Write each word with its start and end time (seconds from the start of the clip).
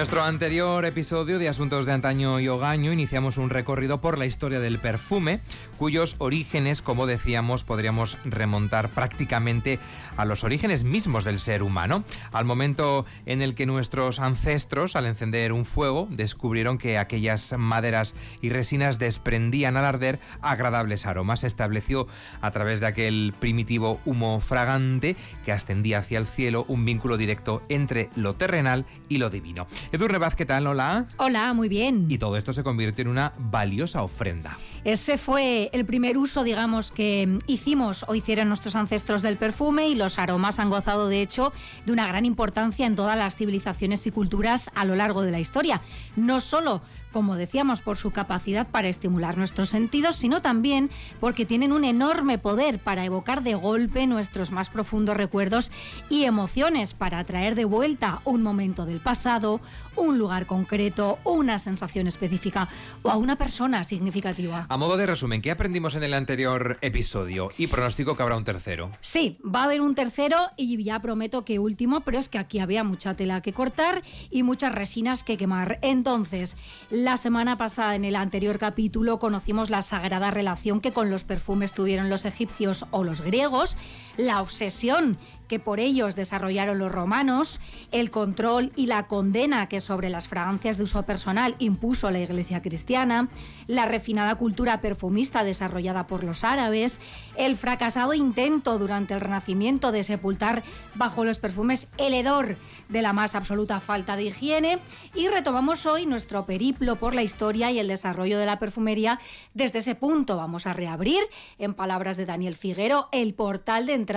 Nuestro 0.00 0.22
anterior 0.22 0.86
episodio 0.86 1.38
de 1.38 1.50
Asuntos 1.50 1.84
de 1.84 1.92
Antaño 1.92 2.40
y 2.40 2.48
Hogaño 2.48 2.90
iniciamos 2.90 3.36
un 3.36 3.50
recorrido 3.50 4.00
por 4.00 4.16
la 4.16 4.24
historia 4.24 4.58
del 4.58 4.78
perfume, 4.78 5.40
cuyos 5.76 6.16
orígenes, 6.16 6.80
como 6.80 7.06
decíamos, 7.06 7.64
podríamos 7.64 8.16
remontar 8.24 8.88
prácticamente 8.88 9.78
a 10.16 10.24
los 10.24 10.42
orígenes 10.42 10.84
mismos 10.84 11.24
del 11.24 11.38
ser 11.38 11.62
humano, 11.62 12.02
al 12.32 12.46
momento 12.46 13.04
en 13.26 13.42
el 13.42 13.54
que 13.54 13.66
nuestros 13.66 14.20
ancestros, 14.20 14.96
al 14.96 15.04
encender 15.04 15.52
un 15.52 15.66
fuego, 15.66 16.08
descubrieron 16.10 16.78
que 16.78 16.96
aquellas 16.96 17.54
maderas 17.58 18.14
y 18.40 18.48
resinas 18.48 18.98
desprendían 18.98 19.76
al 19.76 19.84
arder 19.84 20.18
agradables 20.40 21.04
aromas. 21.04 21.40
Se 21.40 21.46
estableció 21.46 22.06
a 22.40 22.50
través 22.52 22.80
de 22.80 22.86
aquel 22.86 23.34
primitivo 23.38 24.00
humo 24.06 24.40
fragante 24.40 25.14
que 25.44 25.52
ascendía 25.52 25.98
hacia 25.98 26.18
el 26.18 26.26
cielo 26.26 26.64
un 26.68 26.86
vínculo 26.86 27.18
directo 27.18 27.62
entre 27.68 28.08
lo 28.16 28.34
terrenal 28.34 28.86
y 29.10 29.18
lo 29.18 29.28
divino. 29.28 29.66
Edurne 29.92 30.18
Vaz, 30.18 30.36
¿qué 30.36 30.46
tal? 30.46 30.68
Hola. 30.68 31.06
Hola, 31.16 31.52
muy 31.52 31.68
bien. 31.68 32.06
Y 32.08 32.18
todo 32.18 32.36
esto 32.36 32.52
se 32.52 32.62
convirtió 32.62 33.02
en 33.02 33.08
una 33.08 33.32
valiosa 33.36 34.04
ofrenda. 34.04 34.56
Ese 34.84 35.18
fue 35.18 35.68
el 35.72 35.84
primer 35.84 36.16
uso, 36.16 36.44
digamos, 36.44 36.92
que 36.92 37.40
hicimos 37.48 38.04
o 38.06 38.14
hicieron 38.14 38.46
nuestros 38.46 38.76
ancestros 38.76 39.20
del 39.22 39.36
perfume 39.36 39.88
y 39.88 39.96
los 39.96 40.20
aromas 40.20 40.60
han 40.60 40.70
gozado, 40.70 41.08
de 41.08 41.20
hecho, 41.20 41.52
de 41.86 41.92
una 41.92 42.06
gran 42.06 42.24
importancia 42.24 42.86
en 42.86 42.94
todas 42.94 43.18
las 43.18 43.34
civilizaciones 43.34 44.06
y 44.06 44.12
culturas 44.12 44.70
a 44.76 44.84
lo 44.84 44.94
largo 44.94 45.22
de 45.22 45.32
la 45.32 45.40
historia. 45.40 45.80
No 46.14 46.38
solo 46.38 46.82
como 47.12 47.36
decíamos, 47.36 47.82
por 47.82 47.96
su 47.96 48.10
capacidad 48.10 48.68
para 48.68 48.88
estimular 48.88 49.36
nuestros 49.36 49.68
sentidos, 49.68 50.16
sino 50.16 50.42
también 50.42 50.90
porque 51.18 51.46
tienen 51.46 51.72
un 51.72 51.84
enorme 51.84 52.38
poder 52.38 52.78
para 52.78 53.04
evocar 53.04 53.42
de 53.42 53.54
golpe 53.54 54.06
nuestros 54.06 54.52
más 54.52 54.70
profundos 54.70 55.16
recuerdos 55.16 55.70
y 56.08 56.24
emociones, 56.24 56.94
para 56.94 57.18
atraer 57.18 57.54
de 57.54 57.64
vuelta 57.64 58.20
un 58.24 58.42
momento 58.42 58.86
del 58.86 59.00
pasado, 59.00 59.60
un 59.96 60.18
lugar 60.18 60.46
concreto, 60.46 61.18
una 61.24 61.58
sensación 61.58 62.06
específica 62.06 62.68
o 63.02 63.10
a 63.10 63.16
una 63.16 63.36
persona 63.36 63.84
significativa. 63.84 64.66
A 64.68 64.76
modo 64.76 64.96
de 64.96 65.06
resumen, 65.06 65.42
¿qué 65.42 65.50
aprendimos 65.50 65.94
en 65.94 66.02
el 66.02 66.14
anterior 66.14 66.78
episodio? 66.80 67.50
Y 67.58 67.66
pronóstico 67.66 68.16
que 68.16 68.22
habrá 68.22 68.36
un 68.36 68.44
tercero. 68.44 68.90
Sí, 69.00 69.38
va 69.44 69.60
a 69.60 69.64
haber 69.64 69.80
un 69.80 69.94
tercero 69.94 70.36
y 70.56 70.82
ya 70.82 71.00
prometo 71.00 71.44
que 71.44 71.58
último, 71.58 72.00
pero 72.00 72.18
es 72.18 72.28
que 72.28 72.38
aquí 72.38 72.58
había 72.58 72.84
mucha 72.84 73.14
tela 73.14 73.40
que 73.42 73.52
cortar 73.52 74.02
y 74.30 74.42
muchas 74.42 74.74
resinas 74.74 75.24
que 75.24 75.36
quemar. 75.36 75.78
Entonces, 75.82 76.56
la 76.90 77.16
semana 77.16 77.56
pasada, 77.56 77.94
en 77.94 78.04
el 78.04 78.16
anterior 78.16 78.58
capítulo, 78.58 79.18
conocimos 79.18 79.70
la 79.70 79.82
sagrada 79.82 80.30
relación 80.30 80.80
que 80.80 80.92
con 80.92 81.10
los 81.10 81.24
perfumes 81.24 81.72
tuvieron 81.72 82.10
los 82.10 82.24
egipcios 82.24 82.86
o 82.90 83.04
los 83.04 83.20
griegos, 83.20 83.76
la 84.20 84.40
obsesión 84.40 85.18
que 85.50 85.58
por 85.58 85.80
ellos 85.80 86.14
desarrollaron 86.14 86.78
los 86.78 86.92
romanos, 86.92 87.60
el 87.90 88.12
control 88.12 88.70
y 88.76 88.86
la 88.86 89.08
condena 89.08 89.68
que 89.68 89.80
sobre 89.80 90.08
las 90.08 90.28
fragancias 90.28 90.76
de 90.76 90.84
uso 90.84 91.02
personal 91.02 91.56
impuso 91.58 92.08
la 92.12 92.20
Iglesia 92.20 92.62
cristiana, 92.62 93.28
la 93.66 93.84
refinada 93.84 94.36
cultura 94.36 94.80
perfumista 94.80 95.42
desarrollada 95.42 96.06
por 96.06 96.22
los 96.22 96.44
árabes, 96.44 97.00
el 97.36 97.56
fracasado 97.56 98.14
intento 98.14 98.78
durante 98.78 99.12
el 99.12 99.20
Renacimiento 99.20 99.90
de 99.90 100.04
sepultar 100.04 100.62
bajo 100.94 101.24
los 101.24 101.38
perfumes 101.38 101.88
el 101.98 102.14
hedor 102.14 102.56
de 102.88 103.02
la 103.02 103.12
más 103.12 103.34
absoluta 103.34 103.80
falta 103.80 104.14
de 104.14 104.26
higiene 104.26 104.78
y 105.16 105.26
retomamos 105.26 105.84
hoy 105.84 106.06
nuestro 106.06 106.46
periplo 106.46 106.94
por 106.94 107.12
la 107.12 107.24
historia 107.24 107.72
y 107.72 107.80
el 107.80 107.88
desarrollo 107.88 108.38
de 108.38 108.46
la 108.46 108.60
perfumería 108.60 109.18
desde 109.54 109.80
ese 109.80 109.96
punto. 109.96 110.36
Vamos 110.36 110.68
a 110.68 110.74
reabrir, 110.74 111.24
en 111.58 111.74
palabras 111.74 112.16
de 112.16 112.26
Daniel 112.26 112.54
Figuero, 112.54 113.08
el 113.10 113.34
portal 113.34 113.86
de 113.86 113.94
entrada 113.94 114.09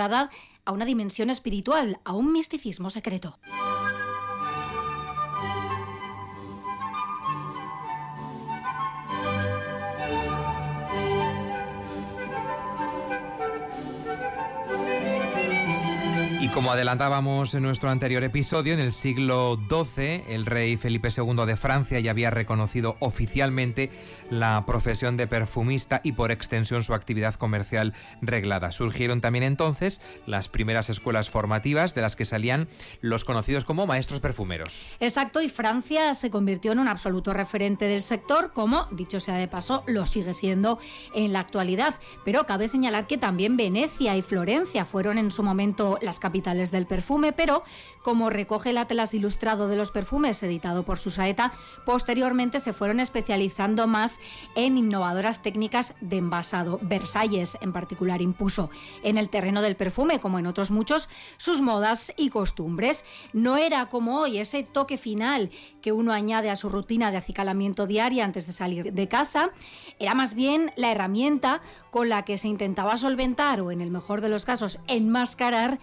a 0.64 0.72
una 0.72 0.84
dimensión 0.84 1.30
espiritual, 1.30 2.00
a 2.04 2.14
un 2.14 2.32
misticismo 2.32 2.90
secreto. 2.90 3.38
Y 16.44 16.48
como 16.48 16.72
adelantábamos 16.72 17.54
en 17.54 17.62
nuestro 17.62 17.88
anterior 17.88 18.22
episodio, 18.22 18.74
en 18.74 18.78
el 18.78 18.92
siglo 18.92 19.58
XII 19.66 20.24
el 20.28 20.44
rey 20.44 20.76
Felipe 20.76 21.08
II 21.08 21.46
de 21.46 21.56
Francia 21.56 22.00
ya 22.00 22.10
había 22.10 22.30
reconocido 22.30 22.98
oficialmente 23.00 23.90
la 24.28 24.66
profesión 24.66 25.16
de 25.16 25.26
perfumista 25.26 26.02
y 26.04 26.12
por 26.12 26.30
extensión 26.30 26.82
su 26.82 26.92
actividad 26.92 27.36
comercial 27.36 27.94
reglada. 28.20 28.72
Surgieron 28.72 29.22
también 29.22 29.42
entonces 29.42 30.02
las 30.26 30.48
primeras 30.48 30.90
escuelas 30.90 31.30
formativas 31.30 31.94
de 31.94 32.02
las 32.02 32.14
que 32.14 32.26
salían 32.26 32.68
los 33.00 33.24
conocidos 33.24 33.64
como 33.64 33.86
maestros 33.86 34.20
perfumeros. 34.20 34.84
Exacto, 35.00 35.40
y 35.40 35.48
Francia 35.48 36.12
se 36.12 36.28
convirtió 36.30 36.72
en 36.72 36.78
un 36.78 36.88
absoluto 36.88 37.32
referente 37.32 37.86
del 37.86 38.02
sector, 38.02 38.52
como, 38.52 38.86
dicho 38.90 39.18
sea 39.18 39.36
de 39.36 39.48
paso, 39.48 39.82
lo 39.86 40.04
sigue 40.04 40.34
siendo 40.34 40.78
en 41.14 41.32
la 41.32 41.40
actualidad. 41.40 41.94
Pero 42.22 42.44
cabe 42.44 42.68
señalar 42.68 43.06
que 43.06 43.16
también 43.16 43.56
Venecia 43.56 44.14
y 44.14 44.20
Florencia 44.20 44.84
fueron 44.84 45.16
en 45.16 45.30
su 45.30 45.42
momento 45.42 45.98
las 46.02 46.18
capitales 46.18 46.33
del 46.42 46.86
perfume, 46.86 47.32
pero 47.32 47.62
como 48.02 48.28
recoge 48.28 48.70
el 48.70 48.78
Atlas 48.78 49.14
Ilustrado 49.14 49.68
de 49.68 49.76
los 49.76 49.92
Perfumes, 49.92 50.42
editado 50.42 50.84
por 50.84 50.98
Susaeta, 50.98 51.52
posteriormente 51.86 52.58
se 52.58 52.72
fueron 52.72 52.98
especializando 52.98 53.86
más 53.86 54.18
en 54.56 54.76
innovadoras 54.76 55.42
técnicas 55.42 55.94
de 56.00 56.16
envasado. 56.16 56.80
Versalles, 56.82 57.56
en 57.60 57.72
particular, 57.72 58.20
impuso 58.20 58.68
en 59.04 59.16
el 59.16 59.28
terreno 59.28 59.62
del 59.62 59.76
perfume, 59.76 60.18
como 60.18 60.40
en 60.40 60.46
otros 60.46 60.72
muchos, 60.72 61.08
sus 61.36 61.60
modas 61.60 62.12
y 62.16 62.30
costumbres. 62.30 63.04
No 63.32 63.56
era 63.56 63.86
como 63.86 64.18
hoy 64.18 64.38
ese 64.38 64.64
toque 64.64 64.98
final 64.98 65.50
que 65.80 65.92
uno 65.92 66.12
añade 66.12 66.50
a 66.50 66.56
su 66.56 66.68
rutina 66.68 67.12
de 67.12 67.18
acicalamiento 67.18 67.86
diaria 67.86 68.24
antes 68.24 68.46
de 68.46 68.52
salir 68.52 68.92
de 68.92 69.08
casa, 69.08 69.50
era 69.98 70.14
más 70.14 70.34
bien 70.34 70.72
la 70.76 70.90
herramienta 70.90 71.60
con 71.90 72.08
la 72.08 72.24
que 72.24 72.38
se 72.38 72.48
intentaba 72.48 72.96
solventar 72.96 73.60
o, 73.60 73.70
en 73.70 73.80
el 73.80 73.92
mejor 73.92 74.20
de 74.20 74.28
los 74.28 74.44
casos, 74.44 74.80
enmascarar 74.88 75.78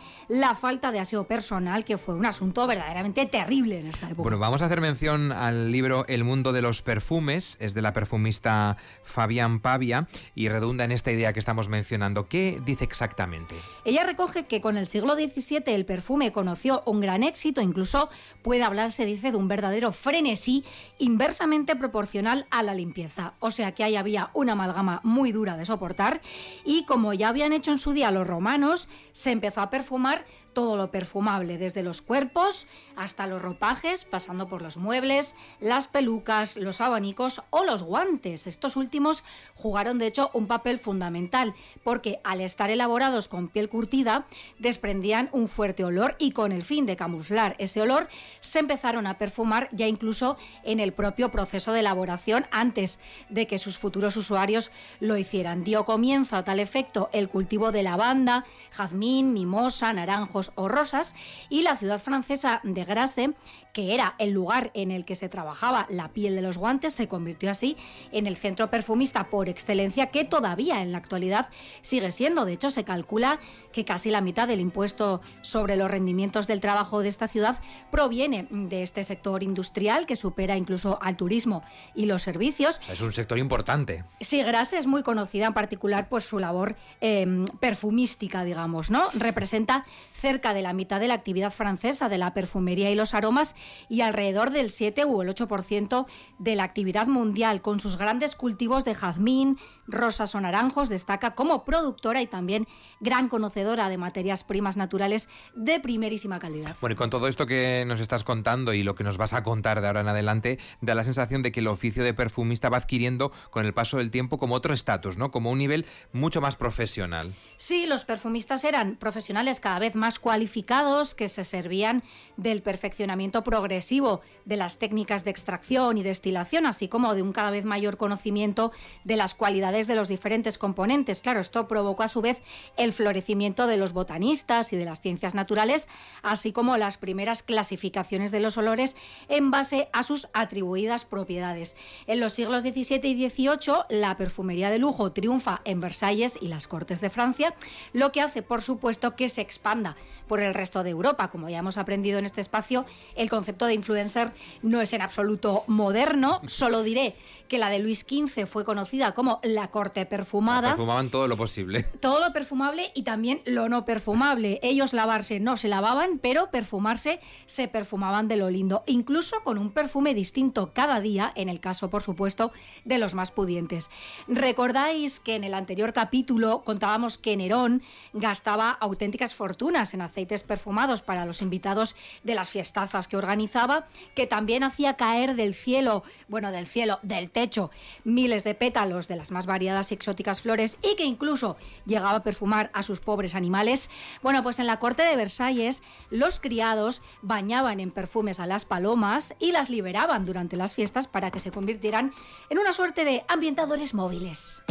falta 0.55 0.91
de 0.91 0.99
aseo 0.99 1.25
personal, 1.25 1.85
que 1.85 1.97
fue 1.97 2.15
un 2.15 2.25
asunto 2.25 2.67
verdaderamente 2.67 3.25
terrible 3.25 3.79
en 3.79 3.87
esta 3.87 4.07
época. 4.07 4.23
Bueno, 4.23 4.39
vamos 4.39 4.61
a 4.61 4.65
hacer 4.65 4.81
mención 4.81 5.31
al 5.31 5.71
libro 5.71 6.05
El 6.07 6.23
mundo 6.23 6.51
de 6.51 6.61
los 6.61 6.81
perfumes, 6.81 7.57
es 7.59 7.73
de 7.73 7.81
la 7.81 7.93
perfumista 7.93 8.77
Fabián 9.03 9.59
Pavia 9.59 10.07
y 10.35 10.49
redunda 10.49 10.83
en 10.83 10.91
esta 10.91 11.11
idea 11.11 11.33
que 11.33 11.39
estamos 11.39 11.69
mencionando. 11.69 12.27
¿Qué 12.27 12.61
dice 12.65 12.83
exactamente? 12.83 13.55
Ella 13.85 14.05
recoge 14.05 14.45
que 14.45 14.61
con 14.61 14.77
el 14.77 14.85
siglo 14.85 15.13
XVII 15.13 15.63
el 15.67 15.85
perfume 15.85 16.31
conoció 16.31 16.83
un 16.85 17.01
gran 17.01 17.23
éxito, 17.23 17.61
incluso 17.61 18.09
puede 18.41 18.63
hablarse, 18.63 19.05
dice, 19.05 19.31
de 19.31 19.37
un 19.37 19.47
verdadero 19.47 19.91
frenesí 19.91 20.63
inversamente 20.97 21.75
proporcional 21.75 22.47
a 22.49 22.63
la 22.63 22.73
limpieza. 22.73 23.33
O 23.39 23.51
sea 23.51 23.73
que 23.73 23.83
ahí 23.83 23.95
había 23.95 24.29
una 24.33 24.53
amalgama 24.53 25.01
muy 25.03 25.31
dura 25.31 25.57
de 25.57 25.65
soportar 25.65 26.21
y 26.65 26.85
como 26.85 27.13
ya 27.13 27.29
habían 27.29 27.53
hecho 27.53 27.71
en 27.71 27.79
su 27.79 27.93
día 27.93 28.11
los 28.11 28.27
romanos, 28.27 28.87
se 29.11 29.31
empezó 29.31 29.61
a 29.61 29.69
perfumar 29.69 30.25
todo 30.53 30.75
lo 30.77 30.91
perfumable, 30.91 31.57
desde 31.57 31.83
los 31.83 32.01
cuerpos 32.01 32.67
hasta 32.95 33.25
los 33.25 33.41
ropajes, 33.41 34.03
pasando 34.03 34.47
por 34.47 34.61
los 34.61 34.77
muebles, 34.77 35.35
las 35.59 35.87
pelucas, 35.87 36.57
los 36.57 36.81
abanicos 36.81 37.41
o 37.49 37.63
los 37.63 37.83
guantes. 37.83 38.47
Estos 38.47 38.75
últimos 38.75 39.23
jugaron 39.55 39.97
de 39.97 40.07
hecho 40.07 40.29
un 40.33 40.47
papel 40.47 40.77
fundamental, 40.77 41.53
porque 41.83 42.19
al 42.23 42.41
estar 42.41 42.69
elaborados 42.69 43.27
con 43.27 43.47
piel 43.47 43.69
curtida, 43.69 44.25
desprendían 44.59 45.29
un 45.31 45.47
fuerte 45.47 45.83
olor 45.83 46.15
y 46.19 46.31
con 46.31 46.51
el 46.51 46.63
fin 46.63 46.85
de 46.85 46.95
camuflar 46.95 47.55
ese 47.59 47.81
olor, 47.81 48.07
se 48.39 48.59
empezaron 48.59 49.07
a 49.07 49.17
perfumar 49.17 49.69
ya 49.71 49.87
incluso 49.87 50.37
en 50.63 50.79
el 50.79 50.93
propio 50.93 51.31
proceso 51.31 51.71
de 51.71 51.79
elaboración 51.79 52.45
antes 52.51 52.99
de 53.29 53.47
que 53.47 53.57
sus 53.57 53.77
futuros 53.77 54.17
usuarios 54.17 54.71
lo 54.99 55.17
hicieran. 55.17 55.63
Dio 55.63 55.85
comienzo 55.85 56.35
a 56.35 56.43
tal 56.43 56.59
efecto 56.59 57.09
el 57.13 57.29
cultivo 57.29 57.71
de 57.71 57.83
lavanda, 57.83 58.45
jazmín, 58.71 59.33
mimosa, 59.33 59.93
naranjo, 59.93 60.40
o 60.55 60.67
rosas, 60.67 61.15
y 61.49 61.61
la 61.61 61.77
ciudad 61.77 61.99
francesa 61.99 62.59
de 62.63 62.83
Grasse, 62.83 63.33
que 63.73 63.93
era 63.93 64.15
el 64.19 64.31
lugar 64.31 64.71
en 64.73 64.91
el 64.91 65.05
que 65.05 65.15
se 65.15 65.29
trabajaba 65.29 65.87
la 65.89 66.09
piel 66.09 66.35
de 66.35 66.41
los 66.41 66.57
guantes, 66.57 66.93
se 66.93 67.07
convirtió 67.07 67.49
así 67.49 67.77
en 68.11 68.27
el 68.27 68.37
centro 68.37 68.69
perfumista 68.69 69.29
por 69.29 69.49
excelencia 69.49 70.07
que 70.07 70.25
todavía 70.25 70.81
en 70.81 70.91
la 70.91 70.97
actualidad 70.97 71.49
sigue 71.81 72.11
siendo. 72.11 72.45
De 72.45 72.53
hecho, 72.53 72.69
se 72.69 72.83
calcula 72.83 73.39
que 73.71 73.85
casi 73.85 74.11
la 74.11 74.21
mitad 74.21 74.47
del 74.47 74.59
impuesto 74.59 75.21
sobre 75.41 75.75
los 75.75 75.89
rendimientos 75.89 76.47
del 76.47 76.59
trabajo 76.59 77.01
de 77.01 77.07
esta 77.07 77.27
ciudad 77.27 77.59
proviene 77.89 78.47
de 78.49 78.83
este 78.83 79.03
sector 79.03 79.43
industrial 79.43 80.05
que 80.05 80.15
supera 80.15 80.57
incluso 80.57 80.99
al 81.01 81.15
turismo 81.15 81.63
y 81.95 82.05
los 82.05 82.21
servicios. 82.21 82.81
Es 82.91 83.01
un 83.01 83.11
sector 83.11 83.37
importante. 83.39 84.03
Sí, 84.19 84.41
Grasse 84.43 84.77
es 84.77 84.87
muy 84.87 85.03
conocida 85.03 85.47
en 85.47 85.53
particular 85.53 86.09
por 86.09 86.21
su 86.21 86.39
labor 86.39 86.75
em, 86.99 87.45
perfumística, 87.59 88.43
digamos, 88.43 88.91
¿no? 88.91 89.09
Representa 89.13 89.85
cerca 90.13 90.53
de 90.53 90.61
la 90.61 90.73
mitad 90.73 90.99
de 90.99 91.07
la 91.07 91.13
actividad 91.13 91.51
francesa 91.51 92.09
de 92.09 92.17
la 92.17 92.33
perfumería 92.33 92.91
y 92.91 92.95
los 92.95 93.13
aromas 93.13 93.55
y 93.89 94.01
alrededor 94.01 94.51
del 94.51 94.69
7 94.69 95.05
u 95.05 95.21
el 95.21 95.29
8% 95.29 96.05
de 96.39 96.55
la 96.55 96.63
actividad 96.63 97.07
mundial, 97.07 97.61
con 97.61 97.79
sus 97.79 97.97
grandes 97.97 98.35
cultivos 98.35 98.85
de 98.85 98.95
jazmín, 98.95 99.57
rosas 99.91 100.33
o 100.35 100.41
naranjos, 100.41 100.89
destaca 100.89 101.35
como 101.35 101.65
productora 101.65 102.21
y 102.21 102.27
también 102.27 102.67
gran 102.99 103.27
conocedora 103.27 103.89
de 103.89 103.97
materias 103.97 104.43
primas 104.43 104.77
naturales 104.77 105.29
de 105.55 105.79
primerísima 105.79 106.39
calidad. 106.39 106.75
Bueno, 106.81 106.93
y 106.93 106.97
con 106.97 107.09
todo 107.09 107.27
esto 107.27 107.45
que 107.45 107.83
nos 107.85 107.99
estás 107.99 108.23
contando 108.23 108.73
y 108.73 108.83
lo 108.83 108.95
que 108.95 109.03
nos 109.03 109.17
vas 109.17 109.33
a 109.33 109.43
contar 109.43 109.81
de 109.81 109.87
ahora 109.87 110.01
en 110.01 110.07
adelante, 110.07 110.59
da 110.81 110.95
la 110.95 111.03
sensación 111.03 111.41
de 111.41 111.51
que 111.51 111.59
el 111.59 111.67
oficio 111.67 112.03
de 112.03 112.13
perfumista 112.13 112.69
va 112.69 112.77
adquiriendo 112.77 113.31
con 113.49 113.65
el 113.65 113.73
paso 113.73 113.97
del 113.97 114.11
tiempo 114.11 114.37
como 114.37 114.55
otro 114.55 114.73
estatus, 114.73 115.17
¿no? 115.17 115.31
Como 115.31 115.51
un 115.51 115.57
nivel 115.57 115.85
mucho 116.13 116.41
más 116.41 116.55
profesional. 116.55 117.33
Sí, 117.57 117.85
los 117.85 118.05
perfumistas 118.05 118.63
eran 118.63 118.95
profesionales 118.95 119.59
cada 119.59 119.79
vez 119.79 119.95
más 119.95 120.19
cualificados 120.19 121.15
que 121.15 121.27
se 121.27 121.43
servían 121.43 122.03
del 122.37 122.61
perfeccionamiento 122.61 123.43
progresivo 123.43 124.21
de 124.45 124.57
las 124.57 124.79
técnicas 124.79 125.23
de 125.23 125.31
extracción 125.31 125.97
y 125.97 126.03
destilación, 126.03 126.65
así 126.65 126.87
como 126.87 127.15
de 127.15 127.21
un 127.21 127.33
cada 127.33 127.51
vez 127.51 127.65
mayor 127.65 127.97
conocimiento 127.97 128.71
de 129.03 129.15
las 129.15 129.35
cualidades 129.35 129.80
de 129.87 129.95
los 129.95 130.07
diferentes 130.07 130.57
componentes. 130.57 131.21
Claro, 131.21 131.39
esto 131.39 131.67
provocó 131.67 132.03
a 132.03 132.07
su 132.07 132.21
vez 132.21 132.41
el 132.77 132.93
florecimiento 132.93 133.67
de 133.67 133.77
los 133.77 133.93
botanistas 133.93 134.73
y 134.73 134.77
de 134.77 134.85
las 134.85 135.01
ciencias 135.01 135.35
naturales, 135.35 135.87
así 136.21 136.51
como 136.51 136.77
las 136.77 136.97
primeras 136.97 137.43
clasificaciones 137.43 138.31
de 138.31 138.39
los 138.39 138.57
olores 138.57 138.95
en 139.29 139.51
base 139.51 139.89
a 139.93 140.03
sus 140.03 140.27
atribuidas 140.33 141.05
propiedades. 141.05 141.75
En 142.07 142.19
los 142.19 142.33
siglos 142.33 142.63
XVII 142.63 143.01
y 143.03 143.29
XVIII, 143.29 143.85
la 143.89 144.17
perfumería 144.17 144.69
de 144.69 144.79
lujo 144.79 145.11
triunfa 145.11 145.61
en 145.65 145.81
Versalles 145.81 146.37
y 146.41 146.47
las 146.47 146.67
Cortes 146.67 147.01
de 147.01 147.09
Francia, 147.09 147.53
lo 147.93 148.11
que 148.11 148.21
hace, 148.21 148.41
por 148.41 148.61
supuesto, 148.61 149.15
que 149.15 149.29
se 149.29 149.41
expanda 149.41 149.95
por 150.27 150.39
el 150.39 150.53
resto 150.53 150.83
de 150.83 150.91
Europa. 150.91 151.29
Como 151.29 151.49
ya 151.49 151.59
hemos 151.59 151.77
aprendido 151.77 152.17
en 152.17 152.25
este 152.25 152.41
espacio, 152.41 152.85
el 153.15 153.29
concepto 153.29 153.65
de 153.65 153.73
influencer 153.73 154.31
no 154.61 154.81
es 154.81 154.93
en 154.93 155.01
absoluto 155.01 155.63
moderno. 155.67 156.41
Solo 156.47 156.83
diré 156.83 157.15
que 157.47 157.57
la 157.57 157.69
de 157.69 157.79
Luis 157.79 158.05
XV 158.07 158.45
fue 158.45 158.63
conocida 158.63 159.13
como 159.13 159.41
la 159.43 159.60
corte 159.69 160.05
perfumada. 160.05 160.69
Perfumaban 160.69 161.09
todo 161.09 161.27
lo 161.27 161.37
posible. 161.37 161.83
Todo 162.01 162.19
lo 162.19 162.33
perfumable 162.33 162.91
y 162.95 163.03
también 163.03 163.41
lo 163.45 163.69
no 163.69 163.85
perfumable. 163.85 164.59
Ellos 164.63 164.93
lavarse 164.93 165.39
no 165.39 165.57
se 165.57 165.67
lavaban, 165.67 166.19
pero 166.19 166.49
perfumarse 166.49 167.19
se 167.45 167.67
perfumaban 167.67 168.27
de 168.27 168.37
lo 168.37 168.49
lindo, 168.49 168.83
incluso 168.87 169.41
con 169.43 169.57
un 169.57 169.71
perfume 169.71 170.13
distinto 170.13 170.71
cada 170.73 170.99
día, 170.99 171.31
en 171.35 171.49
el 171.49 171.59
caso, 171.59 171.89
por 171.89 172.03
supuesto, 172.03 172.51
de 172.85 172.97
los 172.97 173.13
más 173.13 173.31
pudientes. 173.31 173.89
Recordáis 174.27 175.19
que 175.19 175.35
en 175.35 175.43
el 175.43 175.53
anterior 175.53 175.93
capítulo 175.93 176.63
contábamos 176.63 177.17
que 177.17 177.37
Nerón 177.37 177.81
gastaba 178.13 178.71
auténticas 178.71 179.35
fortunas 179.35 179.93
en 179.93 180.01
aceites 180.01 180.43
perfumados 180.43 181.01
para 181.01 181.25
los 181.25 181.41
invitados 181.41 181.95
de 182.23 182.35
las 182.35 182.49
fiestazas 182.49 183.07
que 183.07 183.17
organizaba, 183.17 183.85
que 184.15 184.27
también 184.27 184.63
hacía 184.63 184.95
caer 184.95 185.35
del 185.35 185.53
cielo, 185.53 186.03
bueno, 186.27 186.51
del 186.51 186.67
cielo, 186.67 186.99
del 187.01 187.29
techo, 187.31 187.71
miles 188.03 188.43
de 188.43 188.55
pétalos 188.55 189.07
de 189.07 189.15
las 189.15 189.31
más 189.31 189.45
variadas 189.51 189.91
y 189.91 189.95
exóticas 189.95 190.41
flores 190.41 190.77
y 190.81 190.95
que 190.95 191.03
incluso 191.03 191.57
llegaba 191.85 192.17
a 192.17 192.23
perfumar 192.23 192.71
a 192.73 192.83
sus 192.83 192.99
pobres 192.99 193.35
animales. 193.35 193.89
Bueno, 194.23 194.43
pues 194.43 194.59
en 194.59 194.67
la 194.67 194.79
corte 194.79 195.03
de 195.03 195.15
Versalles 195.15 195.83
los 196.09 196.39
criados 196.39 197.01
bañaban 197.21 197.79
en 197.79 197.91
perfumes 197.91 198.39
a 198.39 198.45
las 198.45 198.65
palomas 198.65 199.35
y 199.39 199.51
las 199.51 199.69
liberaban 199.69 200.25
durante 200.25 200.55
las 200.55 200.73
fiestas 200.73 201.07
para 201.07 201.31
que 201.31 201.39
se 201.39 201.51
convirtieran 201.51 202.13
en 202.49 202.59
una 202.59 202.73
suerte 202.73 203.05
de 203.05 203.23
ambientadores 203.27 203.93
móviles. 203.93 204.63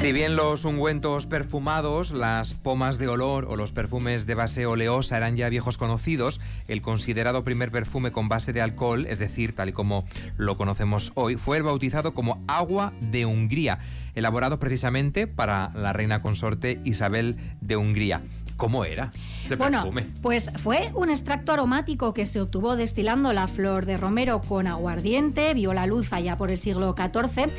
Si 0.00 0.12
bien 0.12 0.34
los 0.34 0.64
ungüentos 0.64 1.26
perfumados, 1.26 2.12
las 2.12 2.54
pomas 2.54 2.96
de 2.96 3.06
olor 3.06 3.44
o 3.44 3.54
los 3.54 3.72
perfumes 3.72 4.24
de 4.24 4.34
base 4.34 4.64
oleosa 4.64 5.18
eran 5.18 5.36
ya 5.36 5.50
viejos 5.50 5.76
conocidos, 5.76 6.40
el 6.68 6.80
considerado 6.80 7.44
primer 7.44 7.70
perfume 7.70 8.10
con 8.10 8.26
base 8.26 8.54
de 8.54 8.62
alcohol, 8.62 9.04
es 9.04 9.18
decir, 9.18 9.54
tal 9.54 9.68
y 9.68 9.72
como 9.72 10.06
lo 10.38 10.56
conocemos 10.56 11.12
hoy, 11.16 11.36
fue 11.36 11.58
el 11.58 11.64
bautizado 11.64 12.14
como 12.14 12.42
agua 12.48 12.94
de 13.02 13.26
Hungría, 13.26 13.78
elaborado 14.14 14.58
precisamente 14.58 15.26
para 15.26 15.70
la 15.74 15.92
reina 15.92 16.22
consorte 16.22 16.80
Isabel 16.82 17.36
de 17.60 17.76
Hungría. 17.76 18.22
¿Cómo 18.56 18.84
era 18.84 19.10
ese 19.44 19.56
bueno, 19.56 19.82
perfume? 19.82 20.06
Pues 20.20 20.50
fue 20.56 20.90
un 20.94 21.08
extracto 21.08 21.52
aromático 21.52 22.12
que 22.12 22.26
se 22.26 22.42
obtuvo 22.42 22.76
destilando 22.76 23.32
la 23.32 23.48
flor 23.48 23.86
de 23.86 23.96
romero 23.96 24.42
con 24.42 24.66
aguardiente, 24.66 25.54
vio 25.54 25.72
la 25.72 25.86
luz 25.86 26.12
allá 26.12 26.36
por 26.36 26.50
el 26.50 26.58
siglo 26.58 26.94
XIV 26.94 27.50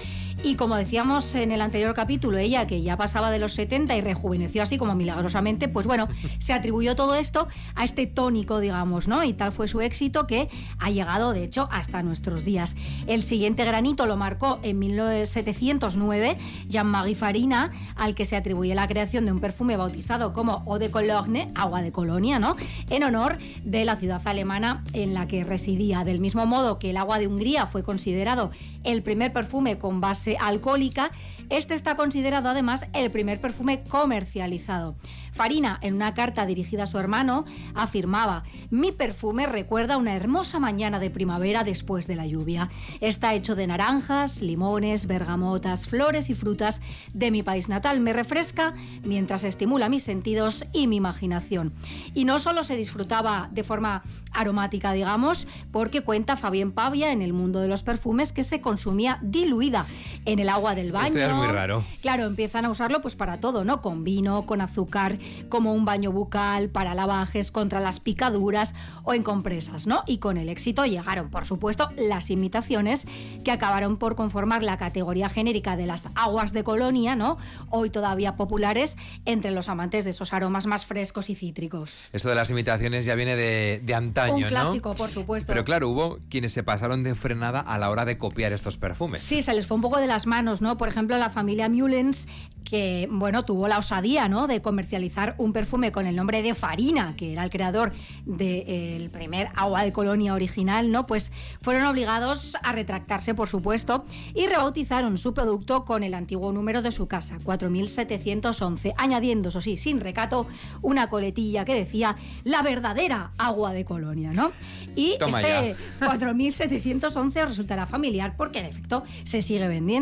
y 0.43 0.55
como 0.55 0.75
decíamos 0.75 1.35
en 1.35 1.51
el 1.51 1.61
anterior 1.61 1.93
capítulo, 1.93 2.38
ella 2.38 2.65
que 2.65 2.81
ya 2.81 2.97
pasaba 2.97 3.29
de 3.29 3.38
los 3.38 3.53
70 3.53 3.95
y 3.95 4.01
rejuveneció 4.01 4.63
así 4.63 4.77
como 4.77 4.95
milagrosamente, 4.95 5.67
pues 5.67 5.85
bueno, 5.85 6.07
se 6.39 6.53
atribuyó 6.53 6.95
todo 6.95 7.15
esto 7.15 7.47
a 7.75 7.83
este 7.83 8.07
tónico, 8.07 8.59
digamos, 8.59 9.07
¿no? 9.07 9.23
Y 9.23 9.33
tal 9.33 9.51
fue 9.51 9.67
su 9.67 9.81
éxito 9.81 10.25
que 10.25 10.49
ha 10.79 10.89
llegado, 10.89 11.33
de 11.33 11.43
hecho, 11.43 11.69
hasta 11.71 12.01
nuestros 12.01 12.43
días. 12.43 12.75
El 13.05 13.21
siguiente 13.21 13.65
granito 13.65 14.05
lo 14.07 14.17
marcó 14.17 14.59
en 14.63 14.79
1709 14.79 16.38
Jean-Marie 16.67 17.15
Farina, 17.15 17.71
al 17.95 18.15
que 18.15 18.25
se 18.25 18.35
atribuye 18.35 18.73
la 18.73 18.87
creación 18.87 19.25
de 19.25 19.31
un 19.31 19.41
perfume 19.41 19.77
bautizado 19.77 20.33
como 20.33 20.63
Eau 20.65 20.79
de 20.79 20.89
Cologne, 20.89 21.51
agua 21.53 21.81
de 21.83 21.91
colonia, 21.91 22.39
¿no? 22.39 22.55
En 22.89 23.03
honor 23.03 23.37
de 23.63 23.85
la 23.85 23.95
ciudad 23.95 24.21
alemana 24.25 24.83
en 24.94 25.13
la 25.13 25.27
que 25.27 25.44
residía. 25.44 26.03
Del 26.03 26.19
mismo 26.19 26.45
modo 26.45 26.79
que 26.79 26.89
el 26.89 26.97
agua 26.97 27.19
de 27.19 27.27
Hungría 27.27 27.67
fue 27.67 27.83
considerado 27.83 28.51
el 28.83 29.03
primer 29.03 29.31
perfume 29.31 29.77
con 29.77 30.01
base 30.01 30.31
alcohólica, 30.39 31.11
este 31.50 31.73
está 31.73 31.97
considerado 31.97 32.47
además 32.47 32.88
el 32.94 33.11
primer 33.11 33.42
perfume 33.42 33.83
comercializado. 33.83 34.95
Farina, 35.33 35.80
en 35.81 35.95
una 35.95 36.14
carta 36.14 36.45
dirigida 36.45 36.83
a 36.83 36.85
su 36.85 36.97
hermano, 36.97 37.45
afirmaba, 37.73 38.44
mi 38.69 38.92
perfume 38.92 39.47
recuerda 39.47 39.97
una 39.97 40.16
hermosa 40.16 40.59
mañana 40.59 41.00
de 41.00 41.09
primavera 41.09 41.64
después 41.64 42.06
de 42.07 42.16
la 42.16 42.26
lluvia. 42.26 42.69
Está 43.00 43.33
hecho 43.33 43.56
de 43.56 43.68
naranjas, 43.68 44.42
limones, 44.42 45.07
bergamotas, 45.07 45.88
flores 45.88 46.30
y 46.30 46.35
frutas 46.35 46.81
de 47.14 47.31
mi 47.31 47.44
país 47.44 47.69
natal. 47.69 48.02
Me 48.02 48.14
refresca 48.14 48.73
mientras 49.04 49.44
estimula 49.44 49.90
mis 49.90 50.04
sentidos 50.04 50.66
y 50.73 50.88
mi 50.88 50.97
imaginación. 50.97 51.73
Y 52.14 52.26
no 52.26 52.40
solo 52.40 52.64
se 52.64 52.76
disfrutaba 52.76 53.50
de 53.52 53.64
forma 53.64 54.04
aromática, 54.33 54.94
digamos, 54.94 55.47
porque 55.71 56.02
cuenta 56.02 56.35
Fabien 56.35 56.71
Pavia 56.71 57.11
en 57.11 57.21
el 57.21 57.33
mundo 57.33 57.61
de 57.61 57.68
los 57.68 57.83
perfumes 57.83 58.33
que 58.33 58.44
se 58.44 58.61
consumía 58.61 59.19
diluida 59.21 59.85
en 60.25 60.40
el 60.40 60.49
agua 60.49 60.75
del 60.75 60.92
baño. 60.92 61.18
Esto 61.18 61.31
es 61.31 61.33
muy 61.33 61.47
raro. 61.47 61.83
Claro, 62.01 62.25
empiezan 62.25 62.66
a 62.66 62.69
usarlo 62.69 63.01
pues 63.01 63.16
para 63.16 63.40
todo, 63.40 63.63
¿no? 63.63 63.81
Con 63.81 64.04
vino, 64.04 64.45
con 64.45 64.61
azúcar, 64.61 65.18
como 65.49 65.73
un 65.73 65.85
baño 65.85 66.11
bucal, 66.11 66.69
para 66.69 66.94
lavajes, 66.94 67.51
contra 67.51 67.80
las 67.80 67.99
picaduras 67.99 68.73
o 69.04 69.13
en 69.13 69.23
compresas, 69.23 69.87
¿no? 69.87 70.04
Y 70.06 70.18
con 70.19 70.37
el 70.37 70.49
éxito 70.49 70.85
llegaron, 70.85 71.30
por 71.30 71.45
supuesto, 71.45 71.90
las 71.97 72.30
imitaciones 72.30 73.07
que 73.44 73.51
acabaron 73.51 73.97
por 73.97 74.16
conformar 74.16 74.63
la 74.63 74.78
categoría 74.78 75.30
genérica 75.30 75.75
de 75.75 75.87
las 75.87 76.09
aguas 76.16 76.54
de 76.54 76.63
colonia, 76.63 77.16
¿no? 77.16 77.37
Hoy 77.69 77.90
todavía 77.90 78.35
populares 78.35 78.97
entre 79.25 79.51
los 79.51 79.69
amantes 79.69 80.04
de 80.04 80.11
esos 80.11 80.33
aromas 80.33 80.68
más 80.68 80.85
frescos 80.85 81.30
y 81.30 81.35
cítricos. 81.35 82.09
Eso 82.13 82.30
de 82.30 82.35
las 82.35 82.49
imitaciones 82.51 83.06
ya 83.06 83.16
viene 83.16 83.35
de, 83.35 83.81
de 83.83 83.95
antaño, 83.95 84.35
Un 84.35 84.42
¿no? 84.42 84.47
clásico, 84.47 84.94
por 84.94 85.09
supuesto. 85.09 85.51
Pero 85.51 85.66
claro, 85.66 85.90
hubo 85.90 86.19
quienes 86.30 86.54
se 86.54 86.63
pasaron 86.63 87.04
de 87.04 87.16
frenada 87.16 87.59
a 87.59 87.78
la 87.78 87.90
hora 87.90 88.06
de 88.06 88.18
copiar 88.18 88.54
estos 88.54 88.78
perfumes. 88.78 89.21
Sí, 89.21 89.42
se 89.42 89.54
les 89.54 89.68
fue 89.68 89.75
un 89.75 89.81
poco 89.81 89.97
de 89.97 90.07
las 90.11 90.27
manos, 90.27 90.61
¿no? 90.61 90.77
Por 90.77 90.89
ejemplo, 90.89 91.18
la 91.18 91.30
familia 91.30 91.69
Mullens 91.69 92.27
que 92.63 93.07
bueno, 93.11 93.44
tuvo 93.44 93.68
la 93.68 93.77
osadía 93.77 94.27
¿no? 94.30 94.47
de 94.47 94.61
comercializar 94.61 95.35
un 95.37 95.51
perfume 95.51 95.91
con 95.91 96.07
el 96.07 96.15
nombre 96.15 96.41
de 96.41 96.53
Farina, 96.53 97.15
que 97.18 97.33
era 97.33 97.44
el 97.44 97.49
creador 97.49 97.91
del 98.25 99.09
primer 99.09 99.49
agua 99.56 99.83
de 99.83 99.91
colonia 99.91 100.33
original, 100.33 100.91
¿no? 100.91 101.06
Pues 101.06 101.31
fueron 101.61 101.83
obligados 101.83 102.56
a 102.63 102.71
retractarse, 102.71 103.33
por 103.33 103.49
supuesto, 103.49 104.06
y 104.33 104.47
rebautizaron 104.47 105.18
su 105.18 105.33
producto 105.33 105.83
con 105.83 106.03
el 106.03 106.13
antiguo 106.13 106.51
número 106.51 106.81
de 106.81 106.91
su 106.91 107.07
casa, 107.07 107.37
4711, 107.44 108.94
añadiendo, 108.97 109.49
eso 109.49 109.61
sí, 109.61 109.75
sin 109.75 109.99
recato, 109.99 110.47
una 110.81 111.09
coletilla 111.09 111.65
que 111.65 111.75
decía 111.75 112.15
la 112.44 112.61
verdadera 112.61 113.31
agua 113.37 113.73
de 113.73 113.85
colonia, 113.85 114.31
¿no? 114.31 114.51
Y 114.95 115.18
este 115.19 115.75
4711 115.99 117.45
resultará 117.45 117.85
familiar 117.85 118.35
porque 118.35 118.59
en 118.59 118.65
efecto 118.65 119.03
se 119.23 119.41
sigue 119.41 119.68
vendiendo, 119.68 120.00